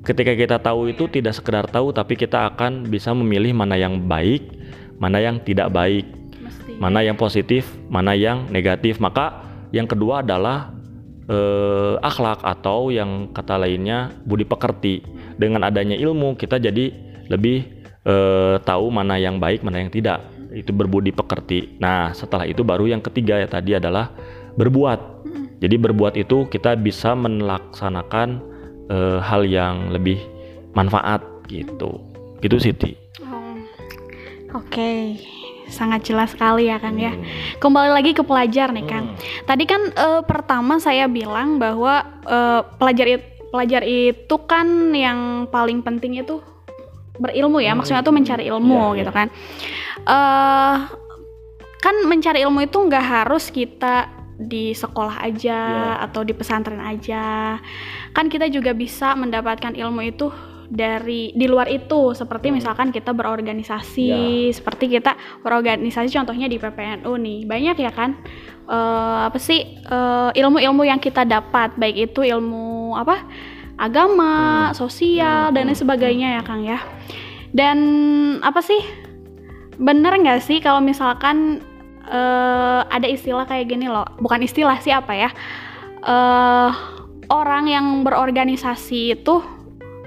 Ketika 0.00 0.32
kita 0.32 0.56
tahu 0.56 0.88
itu 0.88 1.12
tidak 1.12 1.36
sekedar 1.36 1.68
tahu 1.68 1.92
tapi 1.92 2.16
kita 2.16 2.48
akan 2.54 2.88
bisa 2.88 3.12
memilih 3.12 3.52
mana 3.52 3.76
yang 3.76 4.00
baik 4.00 4.60
mana 5.00 5.18
yang 5.18 5.40
tidak 5.40 5.72
baik, 5.72 6.04
Mesti. 6.44 6.76
mana 6.76 7.00
yang 7.00 7.16
positif, 7.16 7.64
mana 7.88 8.12
yang 8.12 8.44
negatif. 8.52 9.00
Maka 9.00 9.40
yang 9.72 9.88
kedua 9.88 10.20
adalah 10.20 10.76
eh, 11.24 11.96
akhlak 12.04 12.44
atau 12.44 12.92
yang 12.92 13.32
kata 13.32 13.56
lainnya 13.56 14.12
budi 14.28 14.44
pekerti. 14.44 15.00
Dengan 15.40 15.64
adanya 15.64 15.96
ilmu 15.96 16.36
kita 16.36 16.60
jadi 16.60 16.92
lebih 17.32 17.64
eh, 18.04 18.56
tahu 18.60 18.86
mana 18.92 19.16
yang 19.16 19.40
baik, 19.40 19.64
mana 19.64 19.80
yang 19.80 19.90
tidak. 19.90 20.20
Itu 20.50 20.74
berbudi 20.74 21.14
pekerti. 21.14 21.78
Nah 21.78 22.10
setelah 22.12 22.46
itu 22.46 22.66
baru 22.66 22.90
yang 22.90 23.02
ketiga 23.02 23.38
ya 23.38 23.46
tadi 23.46 23.78
adalah 23.78 24.10
berbuat. 24.58 25.22
Jadi 25.60 25.76
berbuat 25.76 26.16
itu 26.16 26.48
kita 26.48 26.72
bisa 26.74 27.12
melaksanakan 27.12 28.28
eh, 28.88 29.18
hal 29.20 29.44
yang 29.44 29.92
lebih 29.92 30.18
manfaat 30.72 31.22
gitu. 31.46 32.00
Gitu 32.40 32.56
Siti. 32.56 33.10
Oke, 34.50 35.14
sangat 35.70 36.02
jelas 36.02 36.34
sekali 36.34 36.66
ya 36.66 36.82
Kang 36.82 36.98
ya. 36.98 37.14
Kembali 37.62 37.94
lagi 37.94 38.10
ke 38.10 38.26
pelajar 38.26 38.74
nih 38.74 38.82
Kang. 38.82 39.14
Hmm. 39.14 39.18
Tadi 39.46 39.64
kan 39.64 39.82
uh, 39.94 40.22
pertama 40.26 40.82
saya 40.82 41.06
bilang 41.06 41.62
bahwa 41.62 42.02
uh, 42.26 42.66
pelajar 42.74 43.06
it, 43.06 43.22
pelajar 43.54 43.86
itu 43.86 44.36
kan 44.50 44.90
yang 44.90 45.46
paling 45.54 45.86
penting 45.86 46.18
itu 46.18 46.42
berilmu 47.20 47.60
ya. 47.60 47.76
Maksudnya 47.76 48.00
tuh 48.00 48.16
mencari 48.16 48.48
ilmu 48.48 48.96
ya, 48.96 49.04
gitu 49.04 49.12
kan. 49.12 49.28
Uh, 50.08 50.76
kan 51.80 51.94
mencari 52.08 52.40
ilmu 52.44 52.64
itu 52.64 52.76
nggak 52.76 53.04
harus 53.04 53.52
kita 53.52 54.08
di 54.40 54.72
sekolah 54.72 55.20
aja 55.20 55.60
yeah. 55.60 56.04
atau 56.08 56.24
di 56.24 56.32
pesantren 56.32 56.80
aja. 56.80 57.56
Kan 58.16 58.32
kita 58.32 58.48
juga 58.48 58.72
bisa 58.72 59.12
mendapatkan 59.12 59.76
ilmu 59.76 60.00
itu 60.08 60.32
dari 60.70 61.34
di 61.34 61.50
luar 61.50 61.66
itu 61.66 62.14
seperti 62.14 62.48
hmm. 62.48 62.62
misalkan 62.62 62.88
kita 62.94 63.10
berorganisasi 63.10 64.06
ya. 64.06 64.54
seperti 64.54 64.86
kita 64.86 65.18
berorganisasi 65.42 66.14
contohnya 66.14 66.46
di 66.46 66.62
PPNU 66.62 67.10
nih 67.10 67.42
banyak 67.42 67.76
ya 67.82 67.90
kan 67.90 68.14
uh, 68.70 69.26
apa 69.26 69.38
sih 69.42 69.66
ilmu 69.66 70.30
eh, 70.30 70.38
ilmu-ilmu 70.38 70.82
yang 70.86 71.02
kita 71.02 71.26
dapat 71.26 71.74
baik 71.74 72.14
itu 72.14 72.22
ilmu 72.22 72.94
apa 72.94 73.26
agama 73.80 74.70
hmm. 74.70 74.76
sosial 74.76 75.48
hmm. 75.48 75.54
dan 75.56 75.62
lain 75.72 75.78
sebagainya 75.78 76.28
ya 76.36 76.42
Kang 76.44 76.62
ya 76.68 76.78
dan 77.56 77.78
apa 78.44 78.60
sih 78.60 78.78
bener 79.80 80.12
nggak 80.20 80.44
sih 80.44 80.60
kalau 80.60 80.84
misalkan 80.84 81.64
uh, 82.04 82.84
ada 82.92 83.08
istilah 83.08 83.48
kayak 83.48 83.72
gini 83.72 83.88
loh 83.88 84.04
bukan 84.20 84.44
istilah 84.44 84.76
sih 84.84 84.92
apa 84.92 85.12
ya 85.16 85.30
uh, 86.04 86.70
orang 87.32 87.64
yang 87.66 87.86
berorganisasi 88.04 89.16
itu 89.16 89.40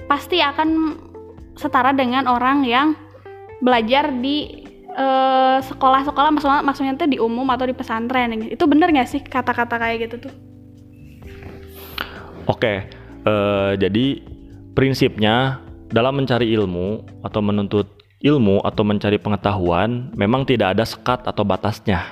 pasti 0.05 0.39
akan 0.39 0.99
setara 1.57 1.89
dengan 1.95 2.29
orang 2.29 2.61
yang 2.61 2.93
belajar 3.65 4.13
di 4.21 4.67
uh, 4.93 5.57
sekolah-sekolah 5.63 6.29
maksudnya 6.35 6.61
maksudnya 6.61 6.93
itu 6.93 7.17
di 7.17 7.17
umum 7.17 7.49
atau 7.49 7.65
di 7.65 7.73
pesantren 7.73 8.45
itu 8.45 8.63
bener 8.69 8.93
nggak 8.93 9.09
sih 9.09 9.21
kata-kata 9.23 9.79
kayak 9.81 10.09
gitu 10.09 10.29
tuh? 10.29 10.33
Oke, 12.43 12.83
uh, 13.27 13.73
jadi 13.75 14.21
prinsipnya 14.77 15.59
dalam 15.91 16.17
mencari 16.17 16.51
ilmu 16.55 17.03
atau 17.21 17.41
menuntut 17.43 17.87
ilmu 18.23 18.63
atau 18.63 18.83
mencari 18.87 19.19
pengetahuan 19.19 20.09
memang 20.15 20.47
tidak 20.47 20.77
ada 20.77 20.85
sekat 20.87 21.27
atau 21.27 21.43
batasnya. 21.43 22.07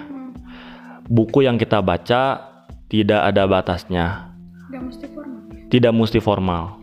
Buku 1.12 1.44
yang 1.44 1.60
kita 1.60 1.80
baca 1.84 2.52
tidak 2.88 3.22
ada 3.24 3.44
batasnya. 3.48 4.32
Tidak 4.68 4.82
mesti 4.84 5.06
formal. 5.12 5.40
Tidak 5.72 5.94
mesti 5.96 6.20
formal 6.20 6.82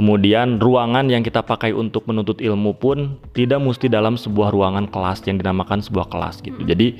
Kemudian 0.00 0.56
ruangan 0.56 1.12
yang 1.12 1.20
kita 1.20 1.44
pakai 1.44 1.76
untuk 1.76 2.08
menuntut 2.08 2.40
ilmu 2.40 2.72
pun 2.72 3.20
tidak 3.36 3.60
mesti 3.60 3.84
dalam 3.84 4.16
sebuah 4.16 4.48
ruangan 4.48 4.88
kelas 4.88 5.20
yang 5.28 5.36
dinamakan 5.36 5.84
sebuah 5.84 6.08
kelas 6.08 6.40
gitu. 6.40 6.56
Hmm. 6.56 6.68
Jadi 6.72 6.96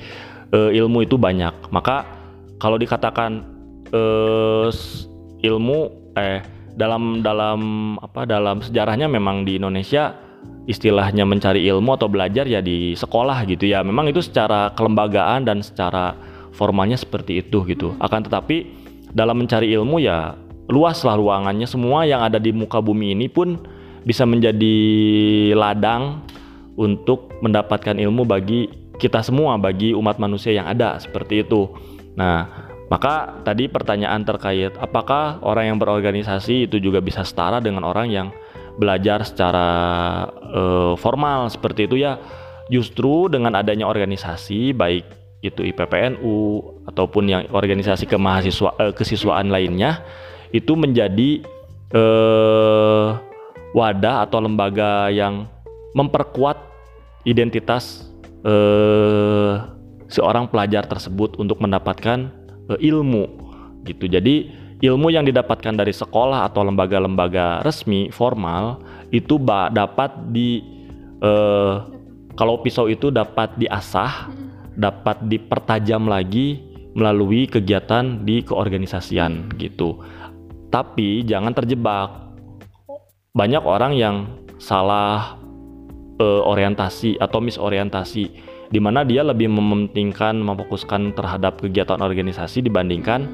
uh, 0.53 0.69
ilmu 0.69 1.07
itu 1.07 1.17
banyak. 1.17 1.71
Maka 1.73 2.05
kalau 2.61 2.77
dikatakan 2.77 3.41
uh, 3.89 4.69
ilmu 5.41 5.79
eh 6.13 6.45
dalam 6.75 7.23
dalam 7.25 7.59
apa 7.99 8.23
dalam 8.23 8.63
sejarahnya 8.63 9.11
memang 9.11 9.43
di 9.43 9.59
Indonesia 9.59 10.15
istilahnya 10.69 11.25
mencari 11.25 11.65
ilmu 11.67 11.97
atau 11.97 12.07
belajar 12.07 12.45
ya 12.45 12.61
di 12.61 12.93
sekolah 12.93 13.43
gitu 13.49 13.67
ya. 13.69 13.81
Memang 13.81 14.09
itu 14.09 14.21
secara 14.21 14.71
kelembagaan 14.77 15.45
dan 15.45 15.65
secara 15.65 16.13
formalnya 16.53 16.97
seperti 16.99 17.41
itu 17.41 17.65
gitu. 17.67 17.93
Hmm. 17.95 18.05
Akan 18.05 18.21
tetapi 18.25 18.69
dalam 19.11 19.41
mencari 19.43 19.73
ilmu 19.75 19.99
ya 19.99 20.37
luaslah 20.71 21.19
ruangannya 21.19 21.67
semua 21.67 22.07
yang 22.07 22.23
ada 22.23 22.39
di 22.39 22.55
muka 22.55 22.79
bumi 22.79 23.11
ini 23.11 23.27
pun 23.27 23.59
bisa 24.07 24.23
menjadi 24.23 24.77
ladang 25.53 26.23
untuk 26.79 27.29
mendapatkan 27.43 27.99
ilmu 27.99 28.23
bagi 28.23 28.71
kita 28.97 29.25
semua 29.25 29.57
bagi 29.57 29.97
umat 29.97 30.21
manusia 30.21 30.53
yang 30.53 30.69
ada 30.69 30.97
seperti 31.01 31.41
itu. 31.41 31.73
Nah, 32.13 32.70
maka 32.91 33.39
tadi 33.47 33.71
pertanyaan 33.71 34.27
terkait 34.27 34.75
apakah 34.75 35.39
orang 35.47 35.71
yang 35.71 35.77
berorganisasi 35.79 36.67
itu 36.67 36.75
juga 36.83 36.99
bisa 36.99 37.23
setara 37.23 37.63
dengan 37.63 37.87
orang 37.87 38.11
yang 38.11 38.27
belajar 38.75 39.23
secara 39.23 39.67
uh, 40.51 40.93
formal 40.99 41.47
seperti 41.47 41.87
itu 41.87 42.03
ya. 42.03 42.19
Justru 42.67 43.31
dengan 43.31 43.55
adanya 43.55 43.87
organisasi 43.87 44.75
baik 44.75 45.07
itu 45.39 45.63
IPPNU 45.71 46.39
ataupun 46.91 47.23
yang 47.31 47.41
organisasi 47.51 48.11
kemahasiswa 48.11 48.75
uh, 48.75 48.91
kesiswaan 48.91 49.47
lainnya 49.47 50.03
itu 50.51 50.75
menjadi 50.75 51.39
eh, 51.95 53.07
wadah 53.71 54.27
atau 54.27 54.43
lembaga 54.43 55.07
yang 55.07 55.47
memperkuat 55.95 56.59
identitas 57.23 58.03
seorang 60.11 60.51
pelajar 60.51 60.83
tersebut 60.91 61.39
untuk 61.39 61.63
mendapatkan 61.63 62.40
ilmu 62.77 63.25
gitu. 63.87 64.05
Jadi 64.05 64.51
ilmu 64.81 65.09
yang 65.09 65.25
didapatkan 65.25 65.73
dari 65.75 65.91
sekolah 65.91 66.45
atau 66.47 66.61
lembaga-lembaga 66.65 67.65
resmi 67.65 68.13
formal 68.13 68.81
itu 69.09 69.41
dapat 69.73 70.11
di 70.31 70.61
eh, 71.21 71.75
kalau 72.35 72.63
pisau 72.63 72.87
itu 72.87 73.11
dapat 73.11 73.53
diasah, 73.59 74.31
dapat 74.79 75.19
dipertajam 75.27 76.07
lagi 76.07 76.63
melalui 76.95 77.47
kegiatan 77.47 78.23
di 78.23 78.43
keorganisasian 78.43 79.51
gitu. 79.59 79.99
Tapi 80.71 81.23
jangan 81.27 81.51
terjebak. 81.55 82.31
Banyak 83.31 83.63
orang 83.63 83.95
yang 83.95 84.15
salah 84.59 85.39
uh, 86.19 86.41
orientasi 86.43 87.15
atau 87.15 87.39
misorientasi 87.39 88.50
di 88.71 88.79
mana 88.79 89.03
dia 89.03 89.21
lebih 89.21 89.51
mementingkan 89.51 90.39
memfokuskan 90.39 91.11
terhadap 91.11 91.59
kegiatan 91.59 91.99
organisasi 91.99 92.63
dibandingkan 92.63 93.27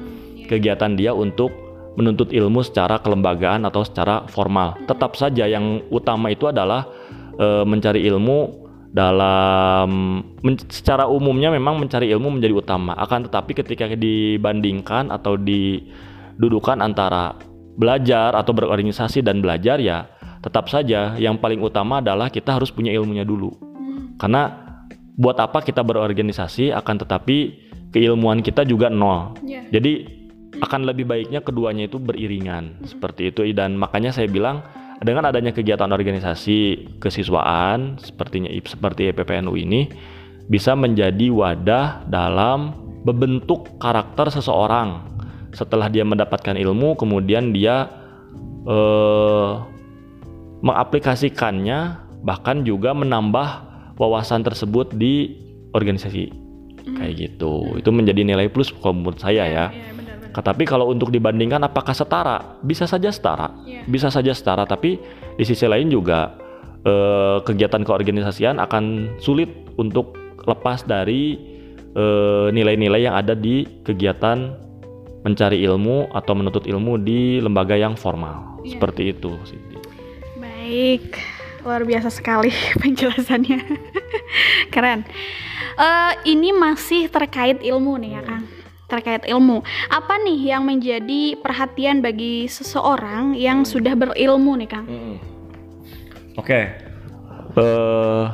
kegiatan 0.50 0.98
dia 0.98 1.14
untuk 1.14 1.54
menuntut 1.94 2.30
ilmu 2.34 2.62
secara 2.62 2.98
kelembagaan 2.98 3.66
atau 3.66 3.82
secara 3.82 4.26
formal. 4.30 4.78
Tetap 4.86 5.14
saja 5.14 5.46
yang 5.46 5.82
utama 5.90 6.30
itu 6.30 6.46
adalah 6.46 6.86
e, 7.34 7.66
mencari 7.66 8.06
ilmu 8.06 8.66
dalam 8.88 10.22
men, 10.40 10.54
secara 10.70 11.10
umumnya 11.10 11.50
memang 11.50 11.78
mencari 11.82 12.08
ilmu 12.14 12.38
menjadi 12.38 12.54
utama. 12.54 12.94
Akan 12.94 13.26
tetapi 13.26 13.50
ketika 13.50 13.90
dibandingkan 13.94 15.10
atau 15.10 15.34
di 15.34 15.90
dudukan 16.38 16.78
antara 16.78 17.34
belajar 17.78 18.34
atau 18.34 18.54
berorganisasi 18.54 19.22
dan 19.22 19.42
belajar 19.42 19.78
ya 19.78 20.06
tetap 20.38 20.70
saja 20.70 21.18
yang 21.18 21.38
paling 21.38 21.58
utama 21.58 21.98
adalah 21.98 22.30
kita 22.30 22.54
harus 22.54 22.70
punya 22.70 22.94
ilmunya 22.94 23.26
dulu. 23.26 23.58
Karena 24.22 24.67
buat 25.18 25.34
apa 25.42 25.66
kita 25.66 25.82
berorganisasi 25.82 26.70
akan 26.70 26.96
tetapi 27.02 27.68
keilmuan 27.90 28.40
kita 28.40 28.62
juga 28.62 28.86
nol. 28.86 29.34
Yeah. 29.42 29.66
Jadi 29.74 30.06
akan 30.62 30.86
lebih 30.86 31.06
baiknya 31.06 31.42
keduanya 31.42 31.90
itu 31.90 31.98
beriringan 31.98 32.82
seperti 32.86 33.34
itu 33.34 33.46
dan 33.54 33.78
makanya 33.78 34.14
saya 34.14 34.26
bilang 34.30 34.64
dengan 34.98 35.30
adanya 35.30 35.54
kegiatan 35.54 35.86
organisasi 35.86 36.90
kesiswaan 36.98 38.02
sepertinya 38.02 38.50
seperti 38.66 39.14
EPPNU 39.14 39.54
ini 39.54 39.86
bisa 40.50 40.74
menjadi 40.74 41.30
wadah 41.30 42.08
dalam 42.10 42.74
membentuk 43.06 43.78
karakter 43.78 44.32
seseorang 44.34 45.06
setelah 45.54 45.86
dia 45.86 46.02
mendapatkan 46.02 46.58
ilmu 46.58 46.98
kemudian 46.98 47.54
dia 47.54 47.86
eh, 48.66 49.52
mengaplikasikannya 50.66 52.08
bahkan 52.26 52.66
juga 52.66 52.90
menambah 52.90 53.67
wawasan 53.98 54.46
tersebut 54.46 54.94
di 54.94 55.34
organisasi 55.74 56.30
kayak 56.88 57.14
gitu 57.20 57.76
itu 57.76 57.90
menjadi 57.92 58.24
nilai 58.24 58.48
plus 58.48 58.72
kalau 58.80 58.96
menurut 58.96 59.20
saya 59.20 59.44
ya, 59.44 59.64
ya 59.68 59.98
tapi 60.38 60.68
kalau 60.68 60.92
untuk 60.92 61.10
dibandingkan 61.10 61.64
apakah 61.66 61.96
setara? 61.96 62.60
Bisa 62.62 62.86
saja 62.86 63.10
setara, 63.10 63.50
yeah. 63.66 63.82
bisa 63.88 64.12
saja 64.12 64.30
setara. 64.30 64.68
Tapi 64.68 65.00
di 65.34 65.44
sisi 65.44 65.66
lain 65.66 65.90
juga 65.90 66.36
eh, 66.84 67.38
kegiatan 67.42 67.82
keorganisasian 67.82 68.62
akan 68.62 69.16
sulit 69.18 69.50
untuk 69.80 70.14
lepas 70.46 70.86
dari 70.86 71.38
eh, 71.96 72.48
nilai-nilai 72.54 73.00
eh, 73.02 73.04
yang 73.10 73.16
ada 73.18 73.34
di 73.34 73.66
kegiatan 73.82 74.54
mencari 75.26 75.58
ilmu 75.66 76.14
atau 76.14 76.32
menuntut 76.38 76.64
ilmu 76.70 77.02
di 77.02 77.42
lembaga 77.42 77.74
yang 77.74 77.98
formal. 77.98 78.62
Yeah. 78.62 78.78
Seperti 78.78 79.02
itu, 79.16 79.34
Siti. 79.42 79.76
Baik, 80.38 81.18
luar 81.68 81.84
biasa 81.84 82.08
sekali 82.08 82.48
penjelasannya. 82.82 83.60
Keren. 84.72 85.04
Uh, 85.76 86.16
ini 86.24 86.50
masih 86.56 87.12
terkait 87.12 87.60
ilmu 87.60 88.00
nih 88.00 88.18
ya, 88.18 88.22
Kang 88.24 88.44
terkait 88.88 89.28
ilmu. 89.28 89.60
Apa 89.92 90.16
nih 90.24 90.56
yang 90.56 90.64
menjadi 90.64 91.36
perhatian 91.44 92.00
bagi 92.00 92.48
seseorang 92.48 93.36
yang 93.36 93.62
hmm. 93.62 93.68
sudah 93.68 93.92
berilmu 93.92 94.56
nih, 94.64 94.68
Kang? 94.72 94.88
Hmm. 94.88 95.16
Oke. 96.40 96.48
Okay. 96.48 96.64
Uh, 97.52 97.60
eh, 97.60 98.26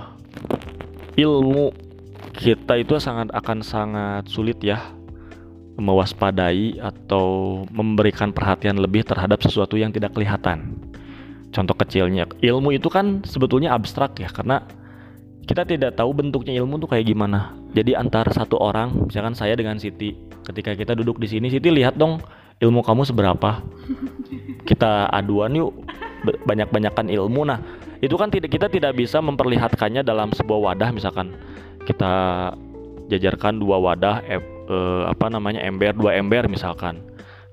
ilmu 1.26 1.74
kita 2.38 2.78
itu 2.78 2.98
sangat 3.02 3.34
akan 3.34 3.66
sangat 3.66 4.30
sulit 4.30 4.58
ya 4.62 4.78
mewaspadai 5.74 6.78
atau 6.78 7.62
memberikan 7.74 8.30
perhatian 8.30 8.78
lebih 8.78 9.02
terhadap 9.02 9.42
sesuatu 9.42 9.74
yang 9.74 9.90
tidak 9.90 10.14
kelihatan. 10.14 10.78
Contoh 11.54 11.78
kecilnya, 11.78 12.26
ilmu 12.42 12.74
itu 12.74 12.90
kan 12.90 13.22
sebetulnya 13.22 13.70
abstrak 13.78 14.18
ya 14.18 14.26
karena 14.26 14.66
kita 15.46 15.62
tidak 15.62 15.94
tahu 15.94 16.10
bentuknya 16.10 16.50
ilmu 16.58 16.82
tuh 16.82 16.90
kayak 16.90 17.06
gimana. 17.06 17.54
Jadi 17.78 17.94
antara 17.94 18.26
satu 18.34 18.58
orang, 18.58 19.06
misalkan 19.06 19.38
saya 19.38 19.54
dengan 19.54 19.78
Siti, 19.78 20.18
ketika 20.42 20.74
kita 20.74 20.98
duduk 20.98 21.22
di 21.22 21.30
sini, 21.30 21.46
Siti 21.52 21.70
lihat 21.70 21.94
dong 21.94 22.18
ilmu 22.58 22.82
kamu 22.82 23.06
seberapa. 23.06 23.60
Kita 24.68 25.12
aduan 25.12 25.52
yuk, 25.52 25.76
banyak-banyakan 26.48 27.12
ilmu. 27.12 27.44
Nah, 27.44 27.60
itu 28.00 28.16
kan 28.16 28.32
tidak 28.32 28.48
kita 28.48 28.66
tidak 28.72 28.96
bisa 28.96 29.20
memperlihatkannya 29.20 30.00
dalam 30.00 30.32
sebuah 30.32 30.72
wadah, 30.72 30.88
misalkan 30.88 31.36
kita 31.84 32.12
jajarkan 33.12 33.60
dua 33.60 33.76
wadah, 33.76 34.24
eh, 34.24 34.40
eh, 34.40 35.02
apa 35.04 35.28
namanya 35.28 35.60
ember, 35.60 35.92
dua 35.92 36.16
ember 36.16 36.48
misalkan. 36.48 37.04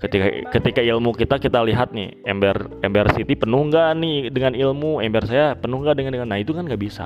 Ketika 0.01 0.25
ketika 0.49 0.81
ilmu 0.81 1.13
kita 1.13 1.37
kita 1.37 1.61
lihat 1.61 1.93
nih 1.93 2.25
ember 2.25 2.57
ember 2.81 3.05
Siti 3.13 3.37
penuh 3.37 3.69
nggak 3.69 3.93
nih 4.01 4.17
dengan 4.33 4.57
ilmu, 4.57 4.97
ember 4.97 5.29
saya 5.29 5.53
penuh 5.53 5.77
nggak 5.77 5.93
dengan 5.93 6.11
dengan, 6.17 6.27
nah 6.33 6.41
itu 6.41 6.57
kan 6.57 6.65
nggak 6.65 6.81
bisa. 6.81 7.05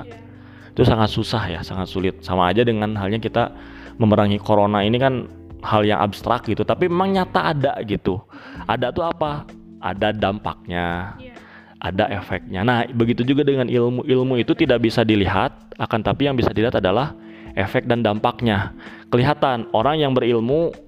Itu 0.72 0.80
sangat 0.88 1.12
susah 1.12 1.44
ya 1.44 1.60
sangat 1.60 1.92
sulit. 1.92 2.24
Sama 2.24 2.48
aja 2.48 2.64
dengan 2.64 2.96
halnya 2.96 3.20
kita 3.20 3.52
memerangi 4.00 4.40
corona 4.40 4.80
ini 4.80 4.96
kan 4.96 5.28
hal 5.60 5.84
yang 5.84 6.00
abstrak 6.00 6.48
gitu 6.48 6.64
tapi 6.64 6.88
memang 6.88 7.20
nyata 7.20 7.52
ada 7.52 7.76
gitu. 7.84 8.16
Ada 8.64 8.88
tuh 8.96 9.04
apa? 9.04 9.44
Ada 9.76 10.16
dampaknya 10.16 11.20
iya. 11.20 11.36
ada 11.84 12.08
efeknya. 12.08 12.64
Nah 12.64 12.88
begitu 12.96 13.28
juga 13.28 13.44
dengan 13.44 13.68
ilmu. 13.68 14.08
Ilmu 14.08 14.40
itu 14.40 14.56
tidak 14.56 14.80
bisa 14.80 15.04
dilihat 15.04 15.52
akan 15.76 16.00
tapi 16.00 16.32
yang 16.32 16.36
bisa 16.36 16.48
dilihat 16.48 16.80
adalah 16.80 17.12
efek 17.60 17.84
dan 17.84 18.00
dampaknya. 18.00 18.72
Kelihatan 19.12 19.68
orang 19.76 20.00
yang 20.00 20.16
berilmu 20.16 20.85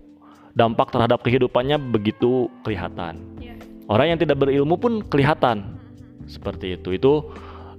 dampak 0.58 0.90
terhadap 0.90 1.22
kehidupannya 1.22 1.78
begitu 1.78 2.50
kelihatan. 2.66 3.22
Iya. 3.38 3.54
orang 3.86 4.12
yang 4.12 4.18
tidak 4.18 4.42
berilmu 4.42 4.74
pun 4.76 5.00
kelihatan. 5.06 5.78
Seperti 6.26 6.76
itu. 6.76 6.92
Itu 6.92 7.12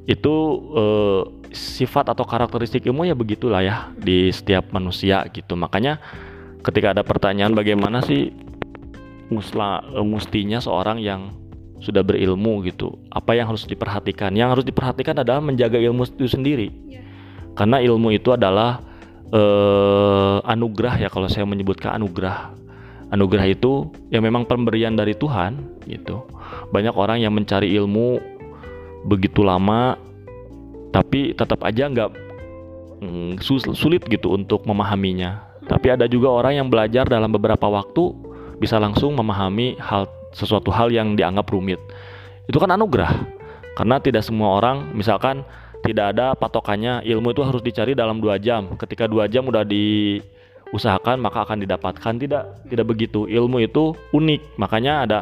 itu 0.09 0.35
uh, 0.73 1.21
sifat 1.53 2.09
atau 2.09 2.25
karakteristik 2.25 2.81
ilmu 2.89 3.05
ya 3.05 3.13
begitulah 3.13 3.61
ya 3.61 3.91
di 3.99 4.31
setiap 4.31 4.71
manusia 4.73 5.27
gitu. 5.29 5.53
Makanya 5.53 6.01
ketika 6.65 6.97
ada 6.97 7.03
pertanyaan 7.05 7.53
bagaimana 7.53 8.01
sih 8.01 8.33
musla 9.29 9.85
uh, 9.93 10.01
mustinya 10.01 10.57
seorang 10.57 10.97
yang 10.97 11.35
sudah 11.83 12.01
berilmu 12.01 12.65
gitu? 12.65 12.97
Apa 13.13 13.37
yang 13.37 13.53
harus 13.53 13.69
diperhatikan? 13.69 14.33
Yang 14.33 14.49
harus 14.57 14.65
diperhatikan 14.65 15.13
adalah 15.21 15.43
menjaga 15.43 15.77
ilmu 15.77 16.07
itu 16.09 16.25
sendiri. 16.25 16.71
Yeah. 16.89 17.05
karena 17.59 17.83
ilmu 17.83 18.15
itu 18.15 18.31
adalah 18.31 18.79
uh, 19.33 20.39
anugerah 20.45 20.95
ya 21.05 21.09
kalau 21.11 21.27
saya 21.27 21.45
menyebutkan 21.45 21.91
anugerah 21.97 22.53
anugerah 23.09 23.45
itu 23.49 23.89
yang 24.13 24.21
memang 24.25 24.45
pemberian 24.45 24.93
dari 24.93 25.17
Tuhan 25.17 25.81
gitu. 25.89 26.25
Banyak 26.69 26.93
orang 26.93 27.21
yang 27.21 27.33
mencari 27.33 27.73
ilmu 27.77 28.21
begitu 29.05 29.41
lama 29.41 29.95
tapi 30.89 31.37
tetap 31.37 31.61
aja 31.65 31.85
nggak 31.89 32.09
mm, 33.01 33.31
sulit 33.73 34.03
gitu 34.09 34.33
untuk 34.33 34.65
memahaminya. 34.65 35.45
Tapi 35.69 35.93
ada 35.93 36.09
juga 36.09 36.33
orang 36.33 36.57
yang 36.57 36.67
belajar 36.67 37.05
dalam 37.05 37.29
beberapa 37.29 37.69
waktu 37.69 38.13
bisa 38.57 38.81
langsung 38.81 39.13
memahami 39.13 39.77
hal 39.77 40.09
sesuatu 40.33 40.73
hal 40.73 40.89
yang 40.89 41.13
dianggap 41.13 41.45
rumit. 41.49 41.77
Itu 42.49 42.57
kan 42.57 42.73
anugerah. 42.73 43.37
Karena 43.77 44.01
tidak 44.01 44.25
semua 44.25 44.57
orang 44.57 44.91
misalkan 44.97 45.45
tidak 45.85 46.17
ada 46.17 46.35
patokannya 46.35 47.05
ilmu 47.07 47.31
itu 47.31 47.41
harus 47.45 47.61
dicari 47.63 47.95
dalam 47.95 48.19
dua 48.19 48.35
jam. 48.41 48.75
Ketika 48.75 49.07
dua 49.07 49.29
jam 49.31 49.47
udah 49.47 49.63
diusahakan 50.69 51.17
maka 51.17 51.45
akan 51.45 51.65
didapatkan 51.65 52.13
tidak 52.21 52.43
tidak 52.69 52.85
begitu 52.85 53.25
ilmu 53.25 53.65
itu 53.65 53.97
unik 54.13 54.61
makanya 54.61 54.93
ada 55.05 55.19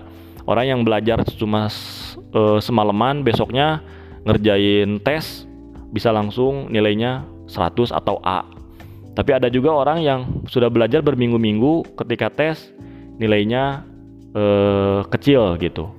orang 0.47 0.65
yang 0.67 0.81
belajar 0.83 1.23
cuma 1.39 1.71
uh, 2.35 2.59
semalaman 2.59 3.23
besoknya 3.23 3.79
ngerjain 4.27 4.99
tes 4.99 5.47
bisa 5.91 6.11
langsung 6.11 6.67
nilainya 6.67 7.23
100 7.47 7.95
atau 7.95 8.19
A. 8.23 8.43
Tapi 9.15 9.33
ada 9.33 9.49
juga 9.49 9.73
orang 9.73 10.03
yang 10.03 10.45
sudah 10.45 10.69
belajar 10.69 11.01
berminggu-minggu 11.01 11.97
ketika 11.97 12.29
tes 12.29 12.69
nilainya 13.17 13.81
uh, 14.35 15.01
kecil 15.09 15.57
gitu. 15.57 15.89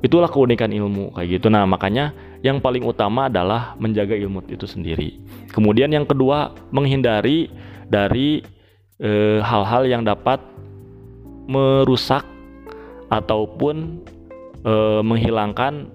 Itulah 0.00 0.28
keunikan 0.32 0.72
ilmu 0.72 1.12
kayak 1.12 1.40
gitu. 1.40 1.52
Nah, 1.52 1.64
makanya 1.68 2.12
yang 2.40 2.60
paling 2.60 2.84
utama 2.84 3.28
adalah 3.28 3.76
menjaga 3.76 4.16
ilmu 4.16 4.44
itu 4.48 4.64
sendiri. 4.64 5.20
Kemudian 5.52 5.92
yang 5.92 6.08
kedua, 6.08 6.56
menghindari 6.72 7.52
dari 7.88 8.40
eh, 8.98 9.40
hal-hal 9.42 9.86
yang 9.86 10.02
dapat 10.06 10.38
merusak 11.44 12.24
ataupun 13.12 14.00
e, 14.64 14.74
menghilangkan 15.04 15.92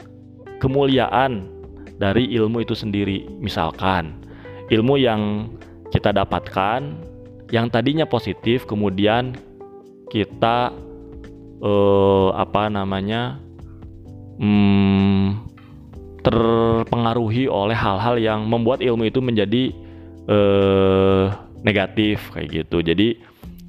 kemuliaan 0.61 1.49
dari 1.99 2.29
ilmu 2.37 2.63
itu 2.63 2.77
sendiri. 2.77 3.27
Misalkan 3.41 4.15
ilmu 4.69 4.95
yang 5.01 5.51
kita 5.89 6.13
dapatkan 6.13 6.95
yang 7.49 7.65
tadinya 7.73 8.05
positif 8.05 8.69
kemudian 8.69 9.33
kita 10.13 10.69
e, 11.59 11.71
apa 12.37 12.69
namanya 12.69 13.41
hmm, 14.37 15.49
terpengaruhi 16.21 17.49
oleh 17.49 17.73
hal-hal 17.73 18.21
yang 18.21 18.45
membuat 18.45 18.85
ilmu 18.85 19.09
itu 19.09 19.17
menjadi 19.17 19.73
e, 20.29 20.37
negatif 21.63 22.31
kayak 22.31 22.63
gitu. 22.63 22.83
Jadi 22.83 23.19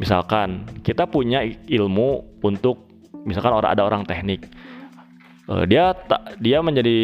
misalkan 0.00 0.64
kita 0.80 1.04
punya 1.04 1.44
ilmu 1.68 2.40
untuk 2.40 2.88
misalkan 3.26 3.52
orang 3.52 3.70
ada 3.70 3.82
orang 3.84 4.02
teknik. 4.06 4.48
Uh, 5.50 5.66
dia 5.66 5.92
tak 6.06 6.38
dia 6.38 6.62
menjadi 6.62 6.98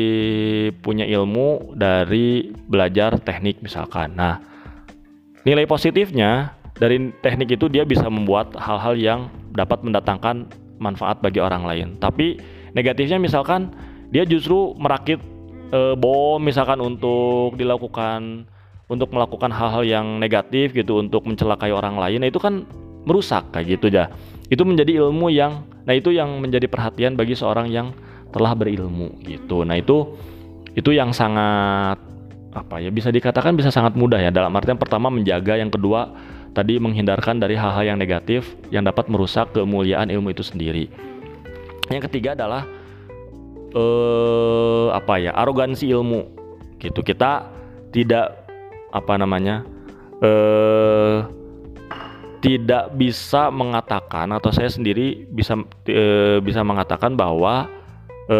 punya 0.80 1.04
ilmu 1.04 1.74
dari 1.74 2.54
belajar 2.70 3.18
teknik 3.20 3.60
misalkan. 3.60 4.14
Nah 4.14 4.38
nilai 5.42 5.66
positifnya 5.66 6.54
dari 6.76 7.10
teknik 7.24 7.56
itu 7.56 7.66
dia 7.72 7.82
bisa 7.82 8.06
membuat 8.06 8.52
hal-hal 8.56 8.94
yang 8.96 9.20
dapat 9.56 9.80
mendatangkan 9.82 10.46
manfaat 10.76 11.20
bagi 11.24 11.40
orang 11.40 11.64
lain. 11.64 11.88
Tapi 11.96 12.36
negatifnya 12.76 13.16
misalkan 13.16 13.72
dia 14.12 14.28
justru 14.28 14.76
merakit 14.76 15.18
e, 15.72 15.96
bom 15.96 16.38
misalkan 16.38 16.78
untuk 16.84 17.56
dilakukan 17.56 18.44
untuk 18.86 19.10
melakukan 19.10 19.50
hal-hal 19.50 19.82
yang 19.82 20.06
negatif 20.22 20.74
gitu 20.74 21.02
untuk 21.02 21.26
mencelakai 21.26 21.70
orang 21.74 21.98
lain 21.98 22.22
nah 22.22 22.28
itu 22.30 22.38
kan 22.38 22.66
merusak 23.06 23.50
kayak 23.54 23.78
gitu 23.78 23.90
ya 23.90 24.10
itu 24.46 24.62
menjadi 24.62 25.02
ilmu 25.02 25.30
yang 25.30 25.66
Nah, 25.86 25.94
itu 25.94 26.10
yang 26.10 26.42
menjadi 26.42 26.66
perhatian 26.66 27.14
bagi 27.14 27.38
seorang 27.38 27.70
yang 27.70 27.94
telah 28.34 28.52
berilmu 28.58 29.22
gitu. 29.22 29.62
Nah, 29.62 29.78
itu 29.78 30.18
itu 30.74 30.92
yang 30.92 31.14
sangat 31.14 31.96
apa 32.52 32.80
ya 32.82 32.88
bisa 32.90 33.08
dikatakan 33.14 33.54
bisa 33.54 33.70
sangat 33.70 33.94
mudah 33.94 34.18
ya. 34.18 34.34
Dalam 34.34 34.50
artian 34.52 34.76
pertama 34.76 35.08
menjaga. 35.08 35.54
Yang 35.54 35.78
kedua 35.78 36.10
tadi 36.52 36.82
menghindarkan 36.82 37.38
dari 37.38 37.54
hal-hal 37.54 37.94
yang 37.94 37.98
negatif 38.02 38.58
yang 38.74 38.82
dapat 38.82 39.06
merusak 39.06 39.54
kemuliaan 39.54 40.10
ilmu 40.10 40.34
itu 40.34 40.42
sendiri. 40.42 40.90
Yang 41.86 42.10
ketiga 42.10 42.34
adalah 42.34 42.66
eh 43.70 44.86
apa 44.90 45.22
ya 45.22 45.30
arogansi 45.38 45.86
ilmu 45.86 46.20
gitu. 46.82 46.98
Kita 47.06 47.46
tidak 47.94 48.45
apa 48.96 49.20
namanya 49.20 49.62
eh 50.24 51.36
tidak 52.46 52.94
bisa 52.94 53.50
mengatakan 53.50 54.30
atau 54.30 54.54
saya 54.54 54.70
sendiri 54.70 55.26
bisa 55.26 55.58
e, 55.88 56.38
bisa 56.38 56.62
mengatakan 56.62 57.18
bahwa 57.18 57.66
e, 58.30 58.38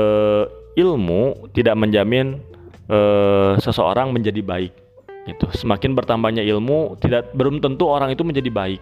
ilmu 0.78 1.50
tidak 1.56 1.74
menjamin 1.74 2.38
e, 2.86 2.98
seseorang 3.58 4.14
menjadi 4.14 4.38
baik 4.46 4.72
gitu. 5.26 5.50
Semakin 5.50 5.98
bertambahnya 5.98 6.46
ilmu 6.46 6.94
tidak 7.02 7.34
belum 7.34 7.58
tentu 7.58 7.90
orang 7.90 8.14
itu 8.14 8.22
menjadi 8.22 8.46
baik. 8.46 8.80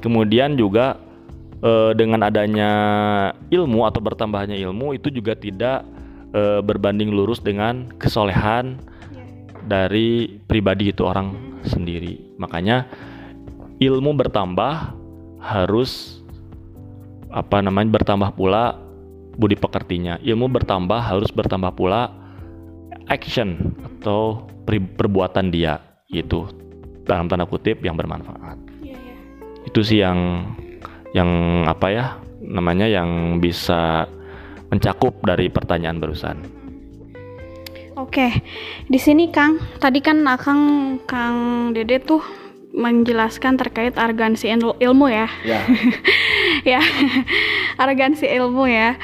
Kemudian 0.00 0.56
juga 0.56 0.96
e, 1.60 1.92
dengan 1.92 2.24
adanya 2.24 2.70
ilmu 3.52 3.84
atau 3.84 4.00
bertambahnya 4.00 4.56
ilmu 4.56 4.96
itu 4.96 5.12
juga 5.12 5.36
tidak 5.36 5.84
e, 6.32 6.64
berbanding 6.64 7.12
lurus 7.12 7.42
dengan 7.42 7.92
kesolehan 8.00 8.80
dari 9.64 10.40
pribadi 10.44 10.92
itu 10.92 11.02
orang 11.04 11.60
sendiri 11.64 12.36
makanya 12.36 12.88
ilmu 13.80 14.14
bertambah 14.14 14.94
harus 15.40 16.20
apa 17.34 17.58
namanya 17.64 18.00
bertambah 18.00 18.36
pula 18.36 18.78
budi 19.34 19.58
pekertinya 19.58 20.20
ilmu 20.22 20.46
bertambah 20.52 21.00
harus 21.00 21.32
bertambah 21.34 21.74
pula 21.74 22.12
action 23.10 23.74
atau 23.82 24.46
perbuatan 24.96 25.50
dia 25.50 25.82
itu 26.08 26.46
dalam 27.04 27.28
tanda 27.28 27.44
kutip 27.44 27.82
yang 27.82 27.98
bermanfaat 27.98 28.56
yeah, 28.80 28.96
yeah. 28.96 29.68
itu 29.68 29.80
sih 29.82 29.98
yang 30.00 30.48
yang 31.12 31.30
apa 31.66 31.86
ya 31.90 32.06
namanya 32.44 32.84
yang 32.84 33.40
bisa 33.40 34.04
mencakup 34.68 35.14
dari 35.22 35.48
pertanyaan 35.48 36.02
barusan. 36.02 36.63
Oke, 38.14 38.30
di 38.86 38.94
sini 38.94 39.26
Kang, 39.34 39.58
tadi 39.82 39.98
kan 39.98 40.22
Akang 40.30 40.62
Kang 41.02 41.74
Dede 41.74 41.98
tuh 41.98 42.22
menjelaskan 42.70 43.58
terkait 43.58 43.98
arogansi 43.98 44.54
ilmu 44.54 45.10
ya. 45.10 45.26
Ya. 45.42 45.66
ya, 46.78 46.80
arogansi 47.82 48.30
ilmu 48.30 48.70
ya. 48.70 48.94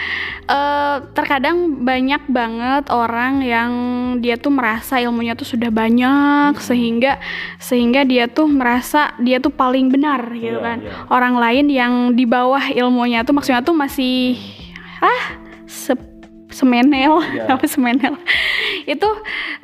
Uh, 0.47 1.11
terkadang 1.11 1.83
banyak 1.83 2.23
banget 2.31 2.87
orang 2.95 3.43
yang 3.43 3.73
dia 4.23 4.39
tuh 4.39 4.55
merasa 4.55 5.03
ilmunya 5.03 5.35
tuh 5.35 5.59
sudah 5.59 5.75
banyak 5.75 6.55
hmm. 6.55 6.63
sehingga 6.63 7.19
sehingga 7.59 8.07
dia 8.07 8.31
tuh 8.31 8.47
merasa 8.47 9.11
dia 9.19 9.43
tuh 9.43 9.51
paling 9.51 9.91
benar 9.91 10.23
gitu 10.39 10.55
yeah, 10.55 10.63
kan. 10.63 10.79
Yeah. 10.87 11.11
Orang 11.11 11.35
lain 11.35 11.67
yang 11.67 12.15
di 12.15 12.31
bawah 12.31 12.63
ilmunya 12.63 13.27
tuh 13.27 13.35
maksudnya 13.35 13.67
tuh 13.67 13.75
masih 13.75 14.39
ah 15.03 15.51
semenel 16.61 17.25
yeah. 17.33 17.57
apa 17.57 17.65
semenel. 17.65 18.21
Itu 18.93 19.09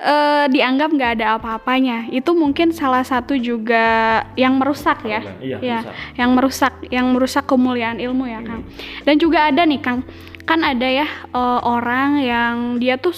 uh, 0.00 0.44
dianggap 0.48 0.88
nggak 0.96 1.12
ada 1.20 1.36
apa-apanya. 1.36 2.08
Itu 2.08 2.32
mungkin 2.32 2.72
salah 2.72 3.04
satu 3.04 3.36
juga 3.36 4.24
yang 4.40 4.56
merusak 4.56 5.04
ya. 5.04 5.20
Iya, 5.36 5.58
ya 5.60 5.78
yang 6.16 6.32
merusak 6.32 6.72
yang 6.88 7.12
merusak 7.12 7.44
kemuliaan 7.44 8.00
ilmu 8.00 8.24
ya 8.24 8.40
kang. 8.40 8.64
Dan 9.04 9.20
juga 9.20 9.52
ada 9.52 9.68
nih 9.68 9.80
kang. 9.84 10.00
Kan 10.48 10.64
ada 10.64 10.88
ya 10.88 11.06
uh, 11.36 11.60
orang 11.60 12.22
yang 12.22 12.54
dia 12.80 12.96
tuh 12.96 13.12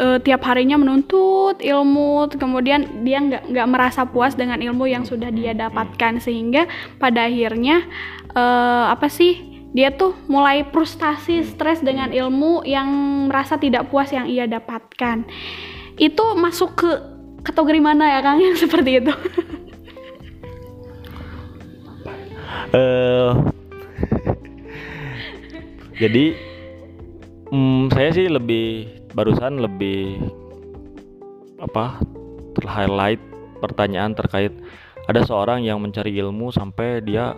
uh, 0.00 0.18
tiap 0.18 0.42
harinya 0.48 0.80
menuntut 0.80 1.60
ilmu 1.60 2.32
kemudian 2.34 3.04
dia 3.04 3.20
nggak 3.20 3.52
nggak 3.52 3.68
merasa 3.68 4.08
puas 4.08 4.34
dengan 4.34 4.58
ilmu 4.58 4.90
yang 4.90 5.06
sudah 5.06 5.30
dia 5.30 5.54
dapatkan. 5.54 6.18
Sehingga 6.18 6.66
pada 6.98 7.30
akhirnya 7.30 7.86
uh, 8.34 8.90
apa 8.90 9.06
sih 9.06 9.49
dia 9.70 9.94
tuh 9.94 10.18
mulai 10.26 10.66
frustasi, 10.66 11.46
stres 11.46 11.78
dengan 11.78 12.10
ilmu 12.10 12.66
yang 12.66 12.90
merasa 13.30 13.54
tidak 13.54 13.86
puas 13.86 14.10
yang 14.10 14.26
ia 14.26 14.50
dapatkan. 14.50 15.22
Itu 15.94 16.34
masuk 16.34 16.74
ke 16.74 16.90
kategori 17.46 17.78
mana 17.78 18.18
ya 18.18 18.20
Kang 18.20 18.42
yang 18.46 18.58
seperti 18.58 18.98
itu? 18.98 19.14
uh, 22.74 23.30
jadi 25.98 26.34
um, 27.52 27.86
saya 27.92 28.10
sih 28.14 28.26
lebih 28.26 28.90
barusan 29.14 29.58
lebih 29.58 30.22
apa 31.60 32.00
highlight 32.60 33.20
pertanyaan 33.60 34.12
terkait 34.16 34.52
ada 35.08 35.20
seorang 35.24 35.64
yang 35.64 35.80
mencari 35.82 36.12
ilmu 36.16 36.52
sampai 36.54 37.02
dia 37.02 37.36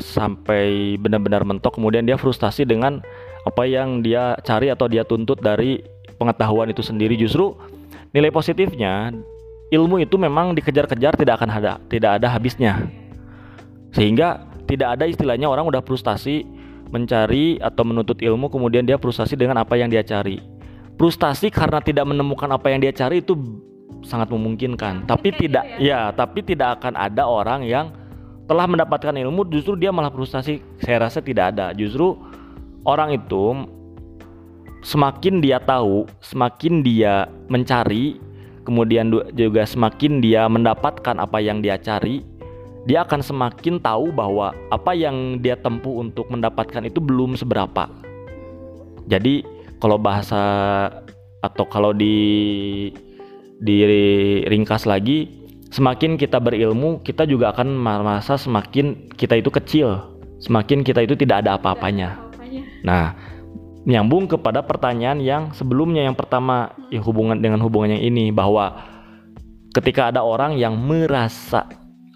sampai 0.00 0.96
benar-benar 0.96 1.44
mentok 1.44 1.76
kemudian 1.76 2.04
dia 2.04 2.16
frustasi 2.16 2.64
dengan 2.64 3.04
apa 3.46 3.64
yang 3.64 4.04
dia 4.04 4.36
cari 4.44 4.68
atau 4.68 4.88
dia 4.90 5.04
tuntut 5.06 5.40
dari 5.40 5.80
pengetahuan 6.18 6.68
itu 6.68 6.82
sendiri. 6.84 7.14
Justru 7.16 7.54
nilai 8.12 8.28
positifnya 8.28 9.14
ilmu 9.72 10.00
itu 10.00 10.16
memang 10.16 10.52
dikejar-kejar 10.56 11.16
tidak 11.16 11.34
akan 11.40 11.50
ada 11.52 11.72
tidak 11.88 12.20
ada 12.20 12.28
habisnya. 12.32 12.88
Sehingga 13.92 14.44
tidak 14.68 15.00
ada 15.00 15.04
istilahnya 15.08 15.48
orang 15.48 15.64
udah 15.64 15.80
frustasi 15.80 16.44
mencari 16.88 17.56
atau 17.60 17.84
menuntut 17.84 18.20
ilmu 18.20 18.48
kemudian 18.48 18.84
dia 18.84 19.00
frustasi 19.00 19.36
dengan 19.36 19.60
apa 19.60 19.76
yang 19.76 19.88
dia 19.88 20.04
cari. 20.04 20.40
Frustasi 20.98 21.48
karena 21.48 21.78
tidak 21.78 22.04
menemukan 22.10 22.50
apa 22.50 22.74
yang 22.74 22.82
dia 22.82 22.92
cari 22.92 23.22
itu 23.22 23.32
sangat 24.04 24.28
memungkinkan. 24.28 25.08
Tapi 25.08 25.30
tidak 25.36 25.64
ya. 25.80 26.10
ya 26.10 26.16
tapi 26.16 26.44
tidak 26.44 26.80
akan 26.80 26.98
ada 26.98 27.24
orang 27.24 27.64
yang 27.64 27.92
telah 28.48 28.64
mendapatkan 28.64 29.12
ilmu 29.12 29.46
justru 29.52 29.76
dia 29.76 29.92
malah 29.92 30.10
frustasi. 30.10 30.64
Saya 30.80 31.06
rasa 31.06 31.20
tidak 31.20 31.54
ada. 31.54 31.76
Justru 31.76 32.16
orang 32.88 33.14
itu 33.14 33.68
semakin 34.82 35.44
dia 35.44 35.60
tahu 35.60 36.08
semakin 36.22 36.80
dia 36.86 37.28
mencari 37.50 38.16
kemudian 38.62 39.10
juga 39.34 39.66
semakin 39.66 40.22
dia 40.22 40.46
mendapatkan 40.46 41.18
apa 41.18 41.38
yang 41.42 41.60
dia 41.60 41.76
cari 41.76 42.22
dia 42.88 43.04
akan 43.04 43.20
semakin 43.20 43.82
tahu 43.84 44.14
bahwa 44.14 44.56
apa 44.72 44.96
yang 44.96 45.44
dia 45.44 45.60
tempuh 45.60 46.00
untuk 46.00 46.30
mendapatkan 46.32 46.80
itu 46.88 47.04
belum 47.04 47.36
seberapa. 47.36 47.84
Jadi 49.12 49.44
kalau 49.76 50.00
bahasa 50.00 50.40
atau 51.44 51.68
kalau 51.68 51.92
di 51.92 52.88
diringkas 53.60 54.88
lagi 54.88 55.47
semakin 55.68 56.16
kita 56.16 56.40
berilmu, 56.40 57.00
kita 57.04 57.28
juga 57.28 57.52
akan 57.52 57.76
merasa 57.76 58.40
semakin 58.40 59.12
kita 59.14 59.36
itu 59.36 59.50
kecil, 59.52 60.18
semakin 60.40 60.80
kita 60.84 61.04
itu 61.04 61.14
tidak 61.16 61.44
ada 61.44 61.60
apa-apanya. 61.60 62.28
Nah, 62.84 63.12
nyambung 63.88 64.28
kepada 64.28 64.64
pertanyaan 64.64 65.20
yang 65.20 65.42
sebelumnya 65.56 66.04
yang 66.04 66.16
pertama 66.16 66.72
yang 66.92 67.04
hubungan 67.04 67.40
dengan 67.40 67.60
hubungan 67.64 67.96
yang 67.96 68.04
ini 68.04 68.28
bahwa 68.28 68.76
ketika 69.72 70.12
ada 70.12 70.24
orang 70.24 70.56
yang 70.56 70.76
merasa 70.76 71.68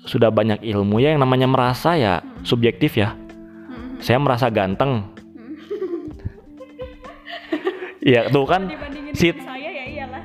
sudah 0.02 0.34
banyak 0.34 0.66
ilmu 0.66 0.98
ya 0.98 1.14
yang 1.14 1.22
namanya 1.22 1.46
merasa 1.46 1.94
ya 1.94 2.18
hmm. 2.18 2.44
subjektif 2.44 2.98
ya. 2.98 3.14
Hmm. 3.14 4.00
Saya 4.02 4.18
merasa 4.18 4.50
ganteng. 4.50 5.08
Iya, 8.02 8.34
tuh 8.34 8.42
kan 8.50 8.66
si 9.14 9.30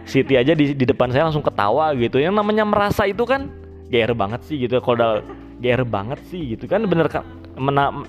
Siti 0.08 0.40
aja 0.40 0.56
di, 0.56 0.72
di 0.72 0.86
depan 0.88 1.12
saya 1.12 1.28
langsung 1.28 1.44
ketawa 1.44 1.92
gitu. 2.00 2.18
Yang 2.18 2.40
namanya 2.40 2.64
merasa 2.64 3.04
itu 3.04 3.28
kan 3.28 3.52
GR 3.92 4.16
banget 4.16 4.42
sih 4.48 4.56
gitu. 4.64 4.80
Kalau 4.80 5.20
GR 5.60 5.84
banget 5.84 6.20
sih 6.32 6.56
gitu 6.56 6.66
kan. 6.66 6.88
Bener 6.88 7.12
kan 7.12 7.28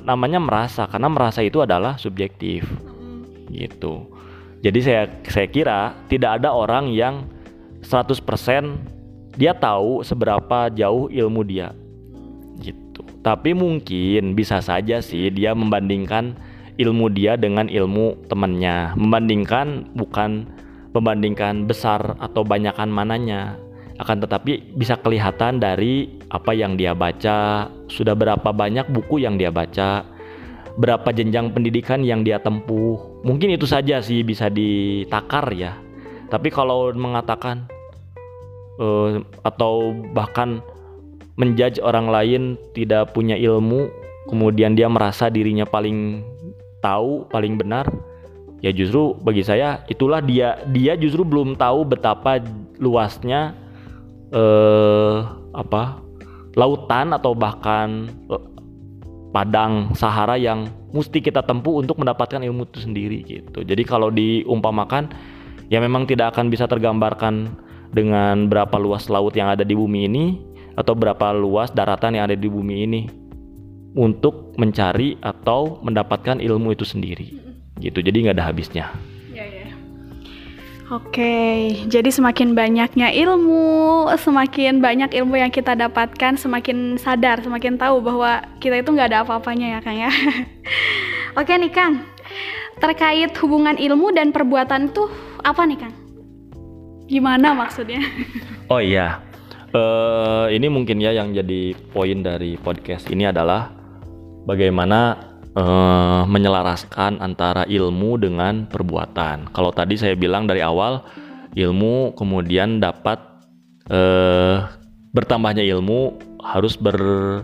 namanya 0.06 0.38
merasa. 0.38 0.86
Karena 0.86 1.10
merasa 1.10 1.42
itu 1.42 1.58
adalah 1.58 1.98
subjektif. 1.98 2.64
Gitu. 3.50 4.06
Jadi 4.62 4.78
saya 4.82 5.02
saya 5.26 5.48
kira 5.50 5.94
tidak 6.06 6.42
ada 6.42 6.54
orang 6.54 6.90
yang 6.90 7.26
100% 7.82 8.14
dia 9.38 9.54
tahu 9.54 10.02
seberapa 10.06 10.70
jauh 10.70 11.10
ilmu 11.10 11.42
dia. 11.46 11.74
Gitu. 12.58 13.02
Tapi 13.22 13.54
mungkin 13.54 14.38
bisa 14.38 14.62
saja 14.62 15.02
sih 15.02 15.30
dia 15.30 15.54
membandingkan 15.54 16.34
ilmu 16.78 17.10
dia 17.10 17.34
dengan 17.34 17.66
ilmu 17.66 18.30
temannya. 18.30 18.94
Membandingkan 18.94 19.94
bukan 19.98 20.46
membandingkan 20.98 21.64
besar 21.64 22.18
atau 22.18 22.42
banyakan 22.42 22.90
mananya 22.90 23.56
akan 23.98 24.22
tetapi 24.22 24.78
bisa 24.78 24.94
kelihatan 25.02 25.58
dari 25.58 26.06
apa 26.30 26.54
yang 26.54 26.78
dia 26.78 26.94
baca, 26.94 27.66
sudah 27.90 28.14
berapa 28.14 28.54
banyak 28.54 28.86
buku 28.94 29.26
yang 29.26 29.34
dia 29.34 29.50
baca, 29.50 30.06
berapa 30.78 31.10
jenjang 31.10 31.50
pendidikan 31.50 32.06
yang 32.06 32.22
dia 32.22 32.38
tempuh. 32.38 32.94
Mungkin 33.26 33.58
itu 33.58 33.66
saja 33.66 33.98
sih 33.98 34.22
bisa 34.22 34.46
ditakar 34.46 35.50
ya. 35.50 35.74
Tapi 36.30 36.46
kalau 36.54 36.94
mengatakan 36.94 37.66
uh, 38.78 39.18
atau 39.42 39.90
bahkan 40.14 40.62
menjudge 41.34 41.82
orang 41.82 42.06
lain 42.06 42.42
tidak 42.78 43.10
punya 43.10 43.34
ilmu, 43.34 43.90
kemudian 44.30 44.78
dia 44.78 44.86
merasa 44.86 45.26
dirinya 45.26 45.66
paling 45.66 46.22
tahu, 46.78 47.26
paling 47.34 47.58
benar, 47.58 47.90
ya 48.58 48.74
justru 48.74 49.14
bagi 49.22 49.46
saya 49.46 49.86
itulah 49.86 50.18
dia 50.18 50.62
dia 50.70 50.98
justru 50.98 51.22
belum 51.22 51.54
tahu 51.54 51.86
betapa 51.86 52.42
luasnya 52.82 53.54
eh 54.34 55.18
apa 55.54 56.02
lautan 56.58 57.14
atau 57.14 57.32
bahkan 57.38 58.10
eh, 58.28 58.44
padang 59.30 59.94
Sahara 59.94 60.34
yang 60.34 60.66
mesti 60.90 61.20
kita 61.20 61.44
tempuh 61.44 61.78
untuk 61.78 62.00
mendapatkan 62.00 62.40
ilmu 62.40 62.64
itu 62.66 62.80
sendiri 62.80 63.18
gitu. 63.28 63.60
Jadi 63.60 63.82
kalau 63.84 64.08
diumpamakan 64.08 65.12
ya 65.68 65.78
memang 65.78 66.08
tidak 66.08 66.34
akan 66.34 66.48
bisa 66.48 66.64
tergambarkan 66.64 67.52
dengan 67.92 68.48
berapa 68.48 68.76
luas 68.80 69.08
laut 69.08 69.36
yang 69.36 69.48
ada 69.52 69.64
di 69.64 69.76
bumi 69.76 70.08
ini 70.08 70.24
atau 70.76 70.92
berapa 70.96 71.32
luas 71.36 71.72
daratan 71.72 72.16
yang 72.16 72.28
ada 72.28 72.36
di 72.36 72.48
bumi 72.48 72.76
ini 72.84 73.02
untuk 73.96 74.54
mencari 74.60 75.16
atau 75.24 75.80
mendapatkan 75.80 76.38
ilmu 76.38 76.76
itu 76.76 76.84
sendiri 76.84 77.47
gitu. 77.78 78.02
Jadi 78.02 78.28
nggak 78.28 78.36
ada 78.38 78.46
habisnya. 78.50 78.90
Oke, 80.88 81.68
jadi 81.84 82.08
semakin 82.08 82.56
banyaknya 82.56 83.12
ilmu, 83.12 84.08
semakin 84.16 84.80
banyak 84.80 85.12
ilmu 85.20 85.36
yang 85.36 85.52
kita 85.52 85.76
dapatkan, 85.76 86.40
semakin 86.40 86.96
sadar, 86.96 87.44
semakin 87.44 87.76
tahu 87.76 88.00
bahwa 88.00 88.40
kita 88.56 88.80
itu 88.80 88.96
nggak 88.96 89.12
ada 89.12 89.20
apa-apanya 89.20 89.76
ya 89.76 89.78
Kang 89.84 90.00
ya. 90.00 90.08
Oke 91.44 91.52
nih 91.60 91.68
Kang, 91.68 92.08
terkait 92.80 93.28
hubungan 93.44 93.76
ilmu 93.76 94.16
dan 94.16 94.32
perbuatan 94.32 94.88
itu 94.88 95.12
apa 95.44 95.68
nih 95.68 95.76
Kang? 95.76 95.94
Gimana 97.04 97.52
maksudnya? 97.52 98.00
Oh 98.72 98.80
iya, 98.80 99.24
uh, 99.72 100.48
ini 100.52 100.68
mungkin 100.68 101.00
ya 101.00 101.12
yang 101.12 101.32
jadi 101.32 101.72
poin 101.92 102.20
dari 102.20 102.60
podcast 102.60 103.08
ini 103.08 103.28
adalah 103.28 103.72
bagaimana 104.44 105.27
uh, 105.58 106.22
menyelaraskan 106.30 107.18
antara 107.18 107.66
ilmu 107.66 108.14
dengan 108.22 108.70
perbuatan. 108.70 109.50
Kalau 109.50 109.74
tadi 109.74 109.98
saya 109.98 110.14
bilang 110.14 110.46
dari 110.46 110.62
awal 110.62 111.02
ilmu 111.58 112.14
kemudian 112.14 112.78
dapat 112.78 113.18
uh, 113.90 114.70
bertambahnya 115.10 115.66
ilmu 115.66 116.14
harus 116.38 116.78
bersamaan 116.78 117.42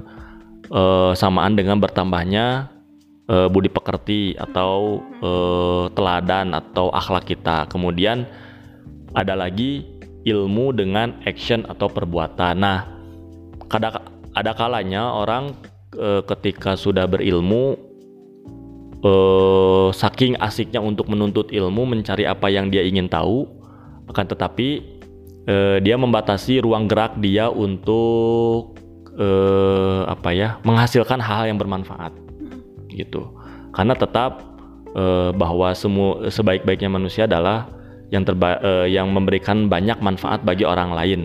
uh, 1.53 1.59
dengan 1.59 1.83
bertambahnya 1.83 2.71
uh, 3.27 3.51
budi 3.51 3.67
pekerti 3.69 4.39
atau 4.39 5.03
uh, 5.19 5.91
teladan 5.93 6.55
atau 6.55 6.95
akhlak 6.95 7.27
kita. 7.27 7.67
Kemudian 7.67 8.31
ada 9.19 9.35
lagi 9.35 9.83
ilmu 10.25 10.73
dengan 10.73 11.19
action 11.27 11.67
atau 11.69 11.91
perbuatan. 11.91 12.55
Nah, 12.57 12.87
ada 13.69 14.01
ada 14.35 14.51
kalanya 14.55 15.15
orang 15.15 15.55
ketika 16.27 16.75
sudah 16.75 17.07
berilmu 17.07 17.94
uh, 19.05 19.93
saking 19.93 20.35
asiknya 20.41 20.81
untuk 20.81 21.13
menuntut 21.13 21.53
ilmu, 21.53 21.85
mencari 21.85 22.25
apa 22.25 22.49
yang 22.49 22.73
dia 22.73 22.81
ingin 22.81 23.07
tahu, 23.07 23.45
akan 24.09 24.25
tetapi 24.25 24.83
uh, 25.47 25.77
dia 25.85 26.01
membatasi 26.01 26.65
ruang 26.65 26.89
gerak 26.89 27.21
dia 27.21 27.53
untuk 27.53 28.81
uh, 29.21 30.09
apa 30.09 30.33
ya 30.33 30.49
menghasilkan 30.65 31.21
hal-hal 31.21 31.53
yang 31.53 31.61
bermanfaat, 31.61 32.17
gitu. 32.89 33.29
Karena 33.77 33.93
tetap 33.93 34.41
uh, 34.97 35.31
bahwa 35.37 35.71
semua 35.77 36.33
sebaik-baiknya 36.33 36.89
manusia 36.89 37.29
adalah 37.29 37.69
yang 38.09 38.25
terba 38.25 38.57
uh, 38.65 38.89
yang 38.89 39.13
memberikan 39.13 39.69
banyak 39.69 40.01
manfaat 40.01 40.41
bagi 40.43 40.65
orang 40.65 40.97
lain, 40.97 41.21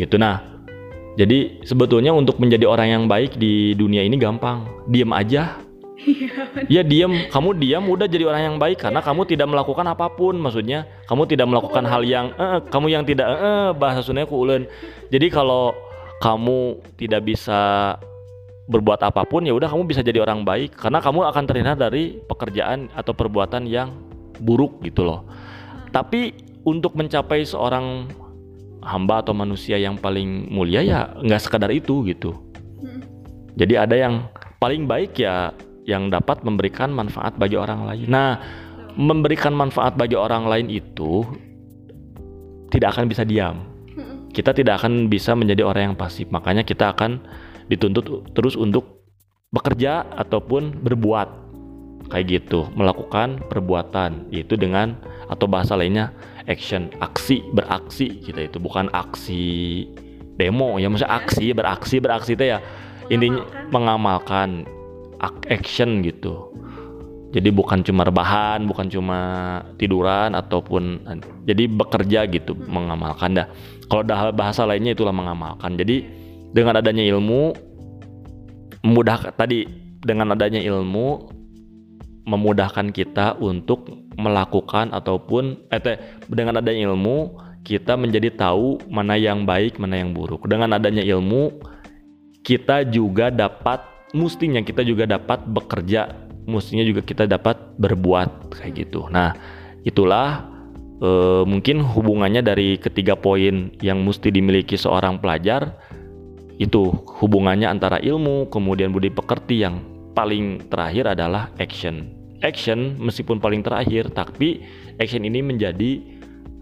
gitu. 0.00 0.16
Nah. 0.16 0.48
Jadi 1.12 1.60
sebetulnya 1.68 2.08
untuk 2.08 2.40
menjadi 2.40 2.64
orang 2.64 2.88
yang 2.88 3.04
baik 3.04 3.36
di 3.36 3.76
dunia 3.76 4.00
ini 4.00 4.16
gampang, 4.16 4.64
diem 4.88 5.12
aja, 5.12 5.60
Iya 6.66 6.82
diam, 6.82 7.12
kamu 7.30 7.58
diam 7.58 7.84
udah 7.86 8.06
jadi 8.10 8.26
orang 8.26 8.42
yang 8.42 8.56
baik 8.58 8.82
karena 8.82 8.98
kamu 9.02 9.22
tidak 9.26 9.46
melakukan 9.50 9.86
apa 9.86 10.10
pun, 10.10 10.34
maksudnya 10.38 10.86
kamu 11.06 11.26
tidak 11.30 11.46
melakukan 11.46 11.84
hal 11.86 12.02
yang 12.02 12.34
eh, 12.34 12.58
kamu 12.70 12.86
yang 12.90 13.04
tidak 13.06 13.26
eh, 13.28 13.70
bahasa 13.74 14.02
Sunda 14.02 14.26
ku 14.26 14.42
ulen. 14.42 14.66
Jadi 15.10 15.30
kalau 15.30 15.74
kamu 16.22 16.78
tidak 16.98 17.26
bisa 17.26 17.94
berbuat 18.70 19.02
apa 19.02 19.26
pun 19.26 19.42
ya 19.42 19.52
udah 19.52 19.66
kamu 19.66 19.90
bisa 19.90 20.06
jadi 20.06 20.22
orang 20.22 20.46
baik 20.46 20.78
karena 20.78 21.02
kamu 21.02 21.26
akan 21.26 21.44
terhindar 21.50 21.74
dari 21.74 22.22
pekerjaan 22.30 22.88
atau 22.94 23.10
perbuatan 23.10 23.66
yang 23.66 23.90
buruk 24.38 24.82
gitu 24.86 25.02
loh. 25.02 25.26
Tapi 25.90 26.32
untuk 26.62 26.94
mencapai 26.94 27.42
seorang 27.42 28.06
hamba 28.82 29.22
atau 29.22 29.34
manusia 29.34 29.78
yang 29.78 29.98
paling 29.98 30.50
mulia 30.50 30.82
ya 30.82 31.10
nggak 31.18 31.42
sekadar 31.42 31.70
itu 31.74 32.06
gitu. 32.06 32.38
Hmm. 32.82 33.02
Jadi 33.58 33.74
ada 33.78 33.94
yang 33.98 34.26
paling 34.62 34.86
baik 34.86 35.18
ya 35.18 35.50
yang 35.82 36.10
dapat 36.10 36.46
memberikan 36.46 36.94
manfaat 36.94 37.34
bagi 37.34 37.58
orang 37.58 37.86
lain. 37.86 38.06
Nah, 38.06 38.38
memberikan 38.94 39.50
manfaat 39.56 39.98
bagi 39.98 40.14
orang 40.14 40.46
lain 40.46 40.66
itu 40.70 41.26
tidak 42.70 42.96
akan 42.96 43.04
bisa 43.08 43.22
diam. 43.26 43.68
Kita 44.32 44.56
tidak 44.56 44.80
akan 44.80 45.12
bisa 45.12 45.36
menjadi 45.36 45.60
orang 45.60 45.92
yang 45.92 45.96
pasif. 45.98 46.32
Makanya 46.32 46.64
kita 46.64 46.96
akan 46.96 47.20
dituntut 47.68 48.32
terus 48.32 48.56
untuk 48.56 49.04
bekerja 49.52 50.08
ataupun 50.16 50.80
berbuat. 50.80 51.44
Kayak 52.08 52.24
gitu, 52.28 52.68
melakukan 52.72 53.44
perbuatan. 53.52 54.32
Yaitu 54.32 54.56
dengan 54.56 54.96
atau 55.28 55.44
bahasa 55.44 55.76
lainnya 55.76 56.16
action, 56.48 56.88
aksi, 57.04 57.44
beraksi 57.52 58.24
kita 58.24 58.48
itu. 58.48 58.56
Bukan 58.56 58.88
aksi 58.96 59.44
demo. 60.40 60.80
Ya 60.80 60.88
maksudnya 60.88 61.12
aksi, 61.12 61.52
beraksi, 61.52 61.96
beraksi 62.00 62.32
itu 62.32 62.44
ya. 62.56 62.58
Intinya 63.12 63.44
mengamalkan 63.68 64.64
action 65.48 66.02
gitu. 66.02 66.50
Jadi 67.32 67.48
bukan 67.48 67.80
cuma 67.80 68.04
rebahan 68.04 68.68
bukan 68.68 68.92
cuma 68.92 69.18
tiduran 69.80 70.36
ataupun 70.36 71.00
jadi 71.48 71.64
bekerja 71.64 72.28
gitu 72.28 72.52
mengamalkan. 72.68 73.32
Dah 73.32 73.46
kalau 73.88 74.04
dah 74.04 74.28
bahasa 74.36 74.68
lainnya 74.68 74.92
itulah 74.92 75.16
mengamalkan. 75.16 75.80
Jadi 75.80 76.04
dengan 76.52 76.76
adanya 76.84 77.00
ilmu 77.00 77.56
mudah 78.84 79.32
tadi 79.32 79.64
dengan 80.04 80.36
adanya 80.36 80.60
ilmu 80.60 81.32
memudahkan 82.28 82.92
kita 82.92 83.40
untuk 83.40 83.88
melakukan 84.20 84.92
ataupun 84.92 85.72
eh 85.72 85.80
dengan 86.28 86.60
adanya 86.60 86.92
ilmu 86.92 87.32
kita 87.62 87.94
menjadi 87.96 88.34
tahu 88.34 88.76
mana 88.92 89.16
yang 89.16 89.48
baik 89.48 89.80
mana 89.80 90.04
yang 90.04 90.12
buruk. 90.12 90.44
Dengan 90.44 90.76
adanya 90.76 91.00
ilmu 91.00 91.48
kita 92.44 92.84
juga 92.90 93.32
dapat 93.32 93.91
mestinya 94.12 94.60
kita 94.60 94.84
juga 94.84 95.08
dapat 95.08 95.44
bekerja, 95.48 96.12
mestinya 96.44 96.84
juga 96.84 97.00
kita 97.04 97.24
dapat 97.28 97.76
berbuat 97.80 98.52
kayak 98.52 98.88
gitu. 98.88 99.08
Nah, 99.08 99.34
itulah 99.82 100.46
e, 101.00 101.10
mungkin 101.48 101.82
hubungannya 101.82 102.44
dari 102.44 102.76
ketiga 102.78 103.18
poin 103.18 103.72
yang 103.80 104.04
mesti 104.04 104.28
dimiliki 104.30 104.78
seorang 104.78 105.18
pelajar 105.18 105.76
itu 106.60 106.92
hubungannya 107.18 107.66
antara 107.66 107.98
ilmu 107.98 108.46
kemudian 108.52 108.94
budi 108.94 109.10
pekerti 109.10 109.64
yang 109.64 109.82
paling 110.12 110.62
terakhir 110.68 111.16
adalah 111.16 111.50
action. 111.58 112.12
Action 112.44 113.00
meskipun 113.00 113.40
paling 113.40 113.64
terakhir 113.64 114.12
tapi 114.12 114.62
action 115.00 115.24
ini 115.24 115.40
menjadi 115.40 115.98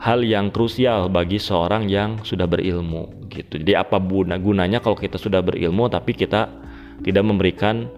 hal 0.00 0.24
yang 0.24 0.48
krusial 0.48 1.12
bagi 1.12 1.36
seorang 1.36 1.90
yang 1.90 2.16
sudah 2.24 2.48
berilmu 2.48 3.28
gitu. 3.28 3.60
Jadi 3.60 3.76
apa 3.76 4.00
guna 4.00 4.40
gunanya 4.40 4.80
kalau 4.80 4.96
kita 4.96 5.20
sudah 5.20 5.44
berilmu 5.44 5.92
tapi 5.92 6.16
kita 6.16 6.48
tidak 7.06 7.24
memberikan 7.24 7.88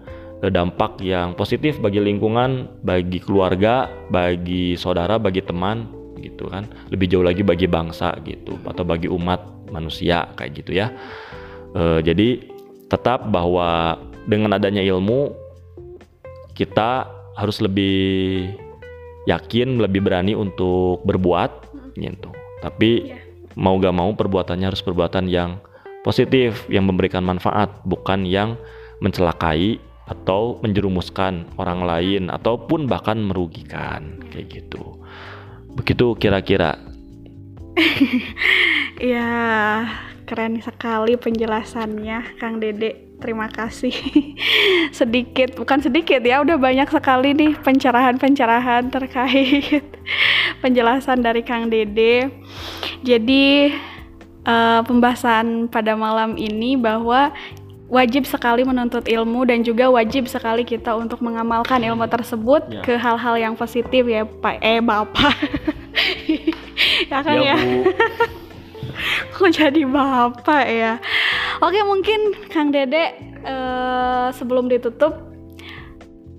eh, 0.43 0.51
dampak 0.51 0.99
yang 1.03 1.35
positif 1.35 1.79
bagi 1.79 1.99
lingkungan, 1.99 2.81
bagi 2.83 3.19
keluarga, 3.23 3.91
bagi 4.11 4.75
saudara, 4.79 5.19
bagi 5.19 5.43
teman 5.43 5.87
gitu 6.23 6.47
kan. 6.47 6.67
Lebih 6.89 7.11
jauh 7.11 7.25
lagi 7.25 7.43
bagi 7.43 7.67
bangsa 7.67 8.15
gitu 8.23 8.55
atau 8.63 8.83
bagi 8.87 9.11
umat 9.11 9.67
manusia 9.73 10.29
kayak 10.39 10.63
gitu 10.63 10.71
ya. 10.77 10.93
E, 11.73 12.05
jadi 12.05 12.45
tetap 12.87 13.27
bahwa 13.27 13.97
dengan 14.29 14.55
adanya 14.55 14.79
ilmu 14.79 15.33
kita 16.53 17.09
harus 17.33 17.57
lebih 17.59 18.47
yakin, 19.25 19.81
lebih 19.81 20.05
berani 20.05 20.37
untuk 20.37 21.01
berbuat 21.03 21.73
gitu. 21.97 22.29
Tapi 22.61 22.89
yeah. 23.09 23.19
mau 23.57 23.75
gak 23.81 23.95
mau 23.95 24.13
perbuatannya 24.13 24.69
harus 24.69 24.85
perbuatan 24.85 25.27
yang 25.27 25.57
positif, 26.05 26.67
yang 26.69 26.85
memberikan 26.85 27.25
manfaat, 27.25 27.73
bukan 27.87 28.27
yang 28.27 28.59
mencelakai 29.03 29.77
atau 30.07 30.59
menjerumuskan 30.63 31.47
orang 31.59 31.83
lain 31.83 32.23
ataupun 32.31 32.87
bahkan 32.87 33.19
merugikan 33.19 34.19
kayak 34.31 34.63
gitu. 34.63 34.99
Begitu 35.75 36.15
kira-kira. 36.19 36.79
ya, 39.01 39.31
keren 40.27 40.61
sekali 40.61 41.17
penjelasannya 41.17 42.37
Kang 42.37 42.61
Dede. 42.61 43.15
Terima 43.23 43.47
kasih. 43.47 43.95
sedikit, 44.99 45.55
bukan 45.55 45.79
sedikit 45.79 46.19
ya, 46.19 46.43
udah 46.43 46.59
banyak 46.59 46.91
sekali 46.91 47.31
nih 47.31 47.55
pencerahan-pencerahan 47.63 48.91
terkait 48.91 49.87
penjelasan 50.63 51.23
dari 51.23 51.41
Kang 51.47 51.71
Dede. 51.71 52.27
Jadi 53.01 53.71
uh, 54.43 54.83
pembahasan 54.83 55.71
pada 55.71 55.95
malam 55.95 56.35
ini 56.35 56.75
bahwa 56.75 57.31
wajib 57.93 58.25
sekali 58.25 58.65
menuntut 58.65 59.05
ilmu 59.05 59.45
dan 59.45 59.61
juga 59.61 59.85
wajib 59.93 60.25
sekali 60.25 60.65
kita 60.65 60.97
untuk 60.97 61.21
mengamalkan 61.21 61.77
ilmu 61.85 62.09
tersebut 62.09 62.65
ya. 62.65 62.81
ke 62.81 62.97
hal-hal 62.97 63.37
yang 63.37 63.53
positif 63.53 64.01
ya 64.09 64.25
Pak 64.25 64.57
eh 64.65 64.81
Bapak. 64.81 65.37
ya 67.13 67.21
kan 67.21 67.37
ya. 67.37 67.53
ya? 67.53 67.55
Bu. 67.61 67.93
kok 69.35 69.49
jadi 69.49 69.81
bapak 69.89 70.65
ya 70.69 71.01
oke 71.59 71.79
mungkin 71.83 72.47
Kang 72.53 72.69
Dede 72.69 73.17
uh, 73.41 74.29
sebelum 74.31 74.69
ditutup 74.69 75.32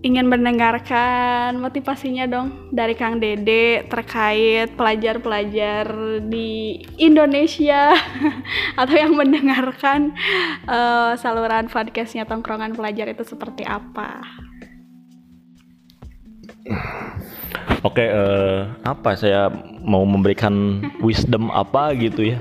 ingin 0.05 0.29
mendengarkan 0.29 1.57
motivasinya 1.57 2.29
dong 2.29 2.69
dari 2.69 2.93
Kang 2.93 3.25
Dede 3.25 3.89
terkait 3.89 4.77
pelajar-pelajar 4.77 5.89
di 6.29 6.85
Indonesia 7.01 7.97
atau 8.81 8.95
yang 8.95 9.17
mendengarkan 9.17 10.13
uh, 10.69 11.17
saluran 11.17 11.73
podcastnya 11.73 12.29
tongkrongan 12.29 12.77
pelajar 12.77 13.09
itu 13.09 13.25
seperti 13.25 13.65
apa? 13.65 14.21
Oke, 17.81 18.05
uh, 18.13 18.77
apa 18.85 19.17
saya 19.17 19.49
mau 19.81 20.05
memberikan 20.05 20.85
wisdom 21.07 21.49
apa 21.49 21.97
gitu 21.97 22.37
ya? 22.37 22.39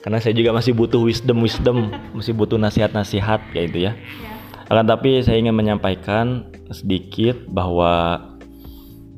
Karena 0.00 0.16
saya 0.16 0.32
juga 0.32 0.56
masih 0.56 0.72
butuh 0.72 1.04
wisdom 1.04 1.44
wisdom, 1.44 1.92
masih 2.16 2.32
butuh 2.32 2.56
nasihat-nasihat 2.56 3.52
kayak 3.52 3.68
itu 3.68 3.78
ya. 3.84 3.92
ya 3.92 4.36
akan 4.66 4.86
tapi 4.86 5.22
saya 5.22 5.38
ingin 5.38 5.54
menyampaikan 5.54 6.42
sedikit 6.70 7.46
bahwa 7.50 8.22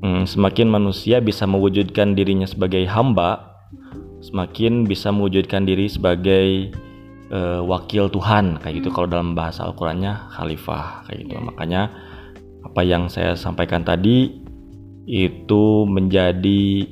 hmm, 0.03 0.25
semakin 0.29 0.69
manusia 0.69 1.23
bisa 1.23 1.49
mewujudkan 1.49 2.13
dirinya 2.13 2.45
sebagai 2.45 2.85
hamba, 2.89 3.57
semakin 4.21 4.85
bisa 4.85 5.15
mewujudkan 5.15 5.65
diri 5.65 5.87
sebagai 5.87 6.75
uh, 7.33 7.63
wakil 7.65 8.11
Tuhan 8.11 8.61
kayak 8.61 8.83
gitu 8.83 8.89
kalau 8.93 9.09
dalam 9.09 9.33
bahasa 9.33 9.65
Al-Qur'annya 9.65 10.33
khalifah 10.35 11.09
kayak 11.09 11.19
gitu. 11.29 11.35
Makanya 11.41 11.93
apa 12.65 12.81
yang 12.85 13.09
saya 13.09 13.39
sampaikan 13.39 13.87
tadi 13.87 14.45
itu 15.09 15.89
menjadi 15.89 16.85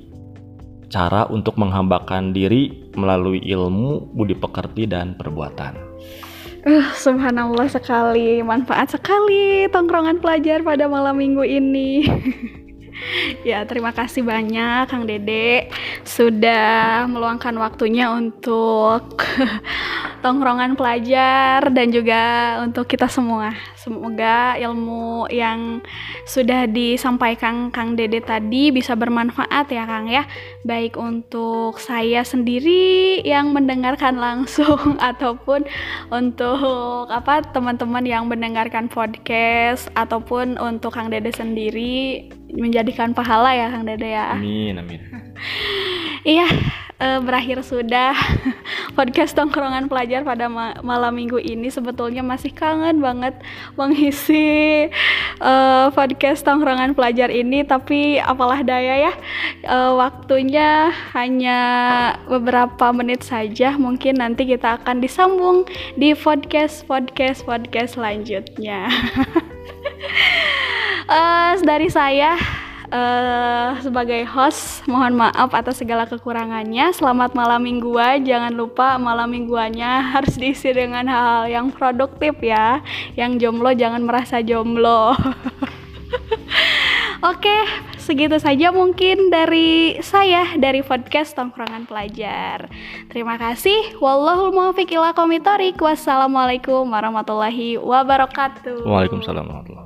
cara 0.89 1.27
untuk 1.29 1.59
menghambakan 1.61 2.33
diri 2.33 2.89
melalui 2.97 3.43
ilmu, 3.45 4.15
budi 4.15 4.33
pekerti 4.39 4.89
dan 4.89 5.19
perbuatan. 5.19 5.96
Uh, 6.67 6.83
subhanallah 6.99 7.71
sekali, 7.71 8.43
manfaat 8.43 8.91
sekali 8.91 9.71
tongkrongan 9.71 10.19
pelajar 10.19 10.67
pada 10.67 10.91
malam 10.91 11.15
minggu 11.15 11.47
ini. 11.47 12.03
ya, 13.49 13.65
terima 13.69 13.93
kasih 13.93 14.25
banyak 14.25 14.89
Kang 14.89 15.05
Dede 15.05 15.69
sudah 16.07 17.05
meluangkan 17.09 17.55
waktunya 17.61 18.11
untuk 18.13 19.21
tongkrongan 20.25 20.75
pelajar 20.75 21.71
dan 21.71 21.93
juga 21.93 22.23
untuk 22.65 22.89
kita 22.89 23.07
semua. 23.07 23.55
Semoga 23.79 24.59
ilmu 24.59 25.31
yang 25.31 25.79
sudah 26.27 26.67
disampaikan 26.67 27.71
Kang 27.71 27.95
Dede 27.95 28.19
tadi 28.19 28.75
bisa 28.75 28.99
bermanfaat 28.99 29.71
ya 29.71 29.87
Kang 29.87 30.11
ya. 30.11 30.27
Baik 30.67 30.99
untuk 30.99 31.79
saya 31.79 32.27
sendiri 32.27 33.23
yang 33.23 33.55
mendengarkan 33.55 34.19
langsung 34.27 34.99
ataupun 34.99 35.63
untuk 36.11 37.07
apa 37.15 37.47
teman-teman 37.55 38.03
yang 38.03 38.27
mendengarkan 38.27 38.91
podcast 38.91 39.87
ataupun 39.95 40.59
untuk 40.59 40.99
Kang 40.99 41.15
Dede 41.15 41.31
sendiri 41.31 42.27
menjadikan 42.57 43.13
pahala 43.13 43.53
ya 43.53 43.71
Kang 43.71 43.85
Dede 43.85 44.09
ya. 44.11 44.35
Amin 44.35 44.81
amin. 44.81 45.01
Iya, 46.27 46.43
uh, 47.01 47.21
berakhir 47.23 47.63
sudah 47.65 48.17
podcast 48.99 49.37
tongkrongan 49.37 49.89
pelajar 49.89 50.25
pada 50.25 50.49
ma 50.49 50.77
malam 50.81 51.15
minggu 51.17 51.41
ini 51.41 51.69
sebetulnya 51.69 52.25
masih 52.25 52.53
kangen 52.53 53.01
banget 53.01 53.37
mengisi 53.77 54.89
uh, 55.41 55.93
podcast 55.93 56.45
tongkrongan 56.45 56.97
pelajar 56.97 57.29
ini 57.29 57.65
tapi 57.65 58.19
apalah 58.21 58.65
daya 58.65 59.11
ya 59.11 59.13
uh, 59.69 59.93
waktunya 59.97 60.93
hanya 61.13 61.61
beberapa 62.27 62.91
menit 62.91 63.25
saja 63.25 63.77
mungkin 63.77 64.21
nanti 64.21 64.49
kita 64.49 64.81
akan 64.83 64.99
disambung 64.99 65.69
di 65.95 66.17
podcast 66.17 66.85
podcast 66.89 67.45
podcast 67.45 67.97
selanjutnya 67.97 68.89
uh, 71.11 71.53
dari 71.63 71.89
saya 71.91 72.39
uh, 72.91 73.79
sebagai 73.83 74.23
host 74.27 74.87
mohon 74.87 75.15
maaf 75.19 75.51
atas 75.55 75.83
segala 75.83 76.07
kekurangannya. 76.07 76.93
Selamat 76.95 77.35
malam 77.35 77.63
mingguan 77.63 78.23
jangan 78.23 78.53
lupa 78.55 78.99
malam 78.99 79.31
mingguannya 79.31 80.13
harus 80.15 80.39
diisi 80.39 80.71
dengan 80.71 81.07
hal, 81.07 81.23
-hal 81.23 81.43
yang 81.51 81.67
produktif 81.75 82.39
ya. 82.43 82.83
Yang 83.19 83.47
jomblo 83.47 83.71
jangan 83.75 84.03
merasa 84.03 84.43
jomblo 84.43 85.15
Oke, 87.25 87.57
segitu 87.97 88.37
saja 88.37 88.69
mungkin 88.69 89.33
dari 89.33 89.97
saya 90.05 90.53
dari 90.61 90.85
podcast 90.85 91.33
Tongkrongan 91.33 91.89
Pelajar. 91.89 92.69
Terima 93.09 93.41
kasih. 93.41 93.97
Wallahul 93.97 94.53
muwaffiq 94.53 94.93
ila 94.93 95.17
Wassalamualaikum 95.81 96.85
warahmatullahi 96.85 97.81
wabarakatuh. 97.81 98.85
Waalaikumsalam 98.85 99.49
warahmatullahi 99.49 99.86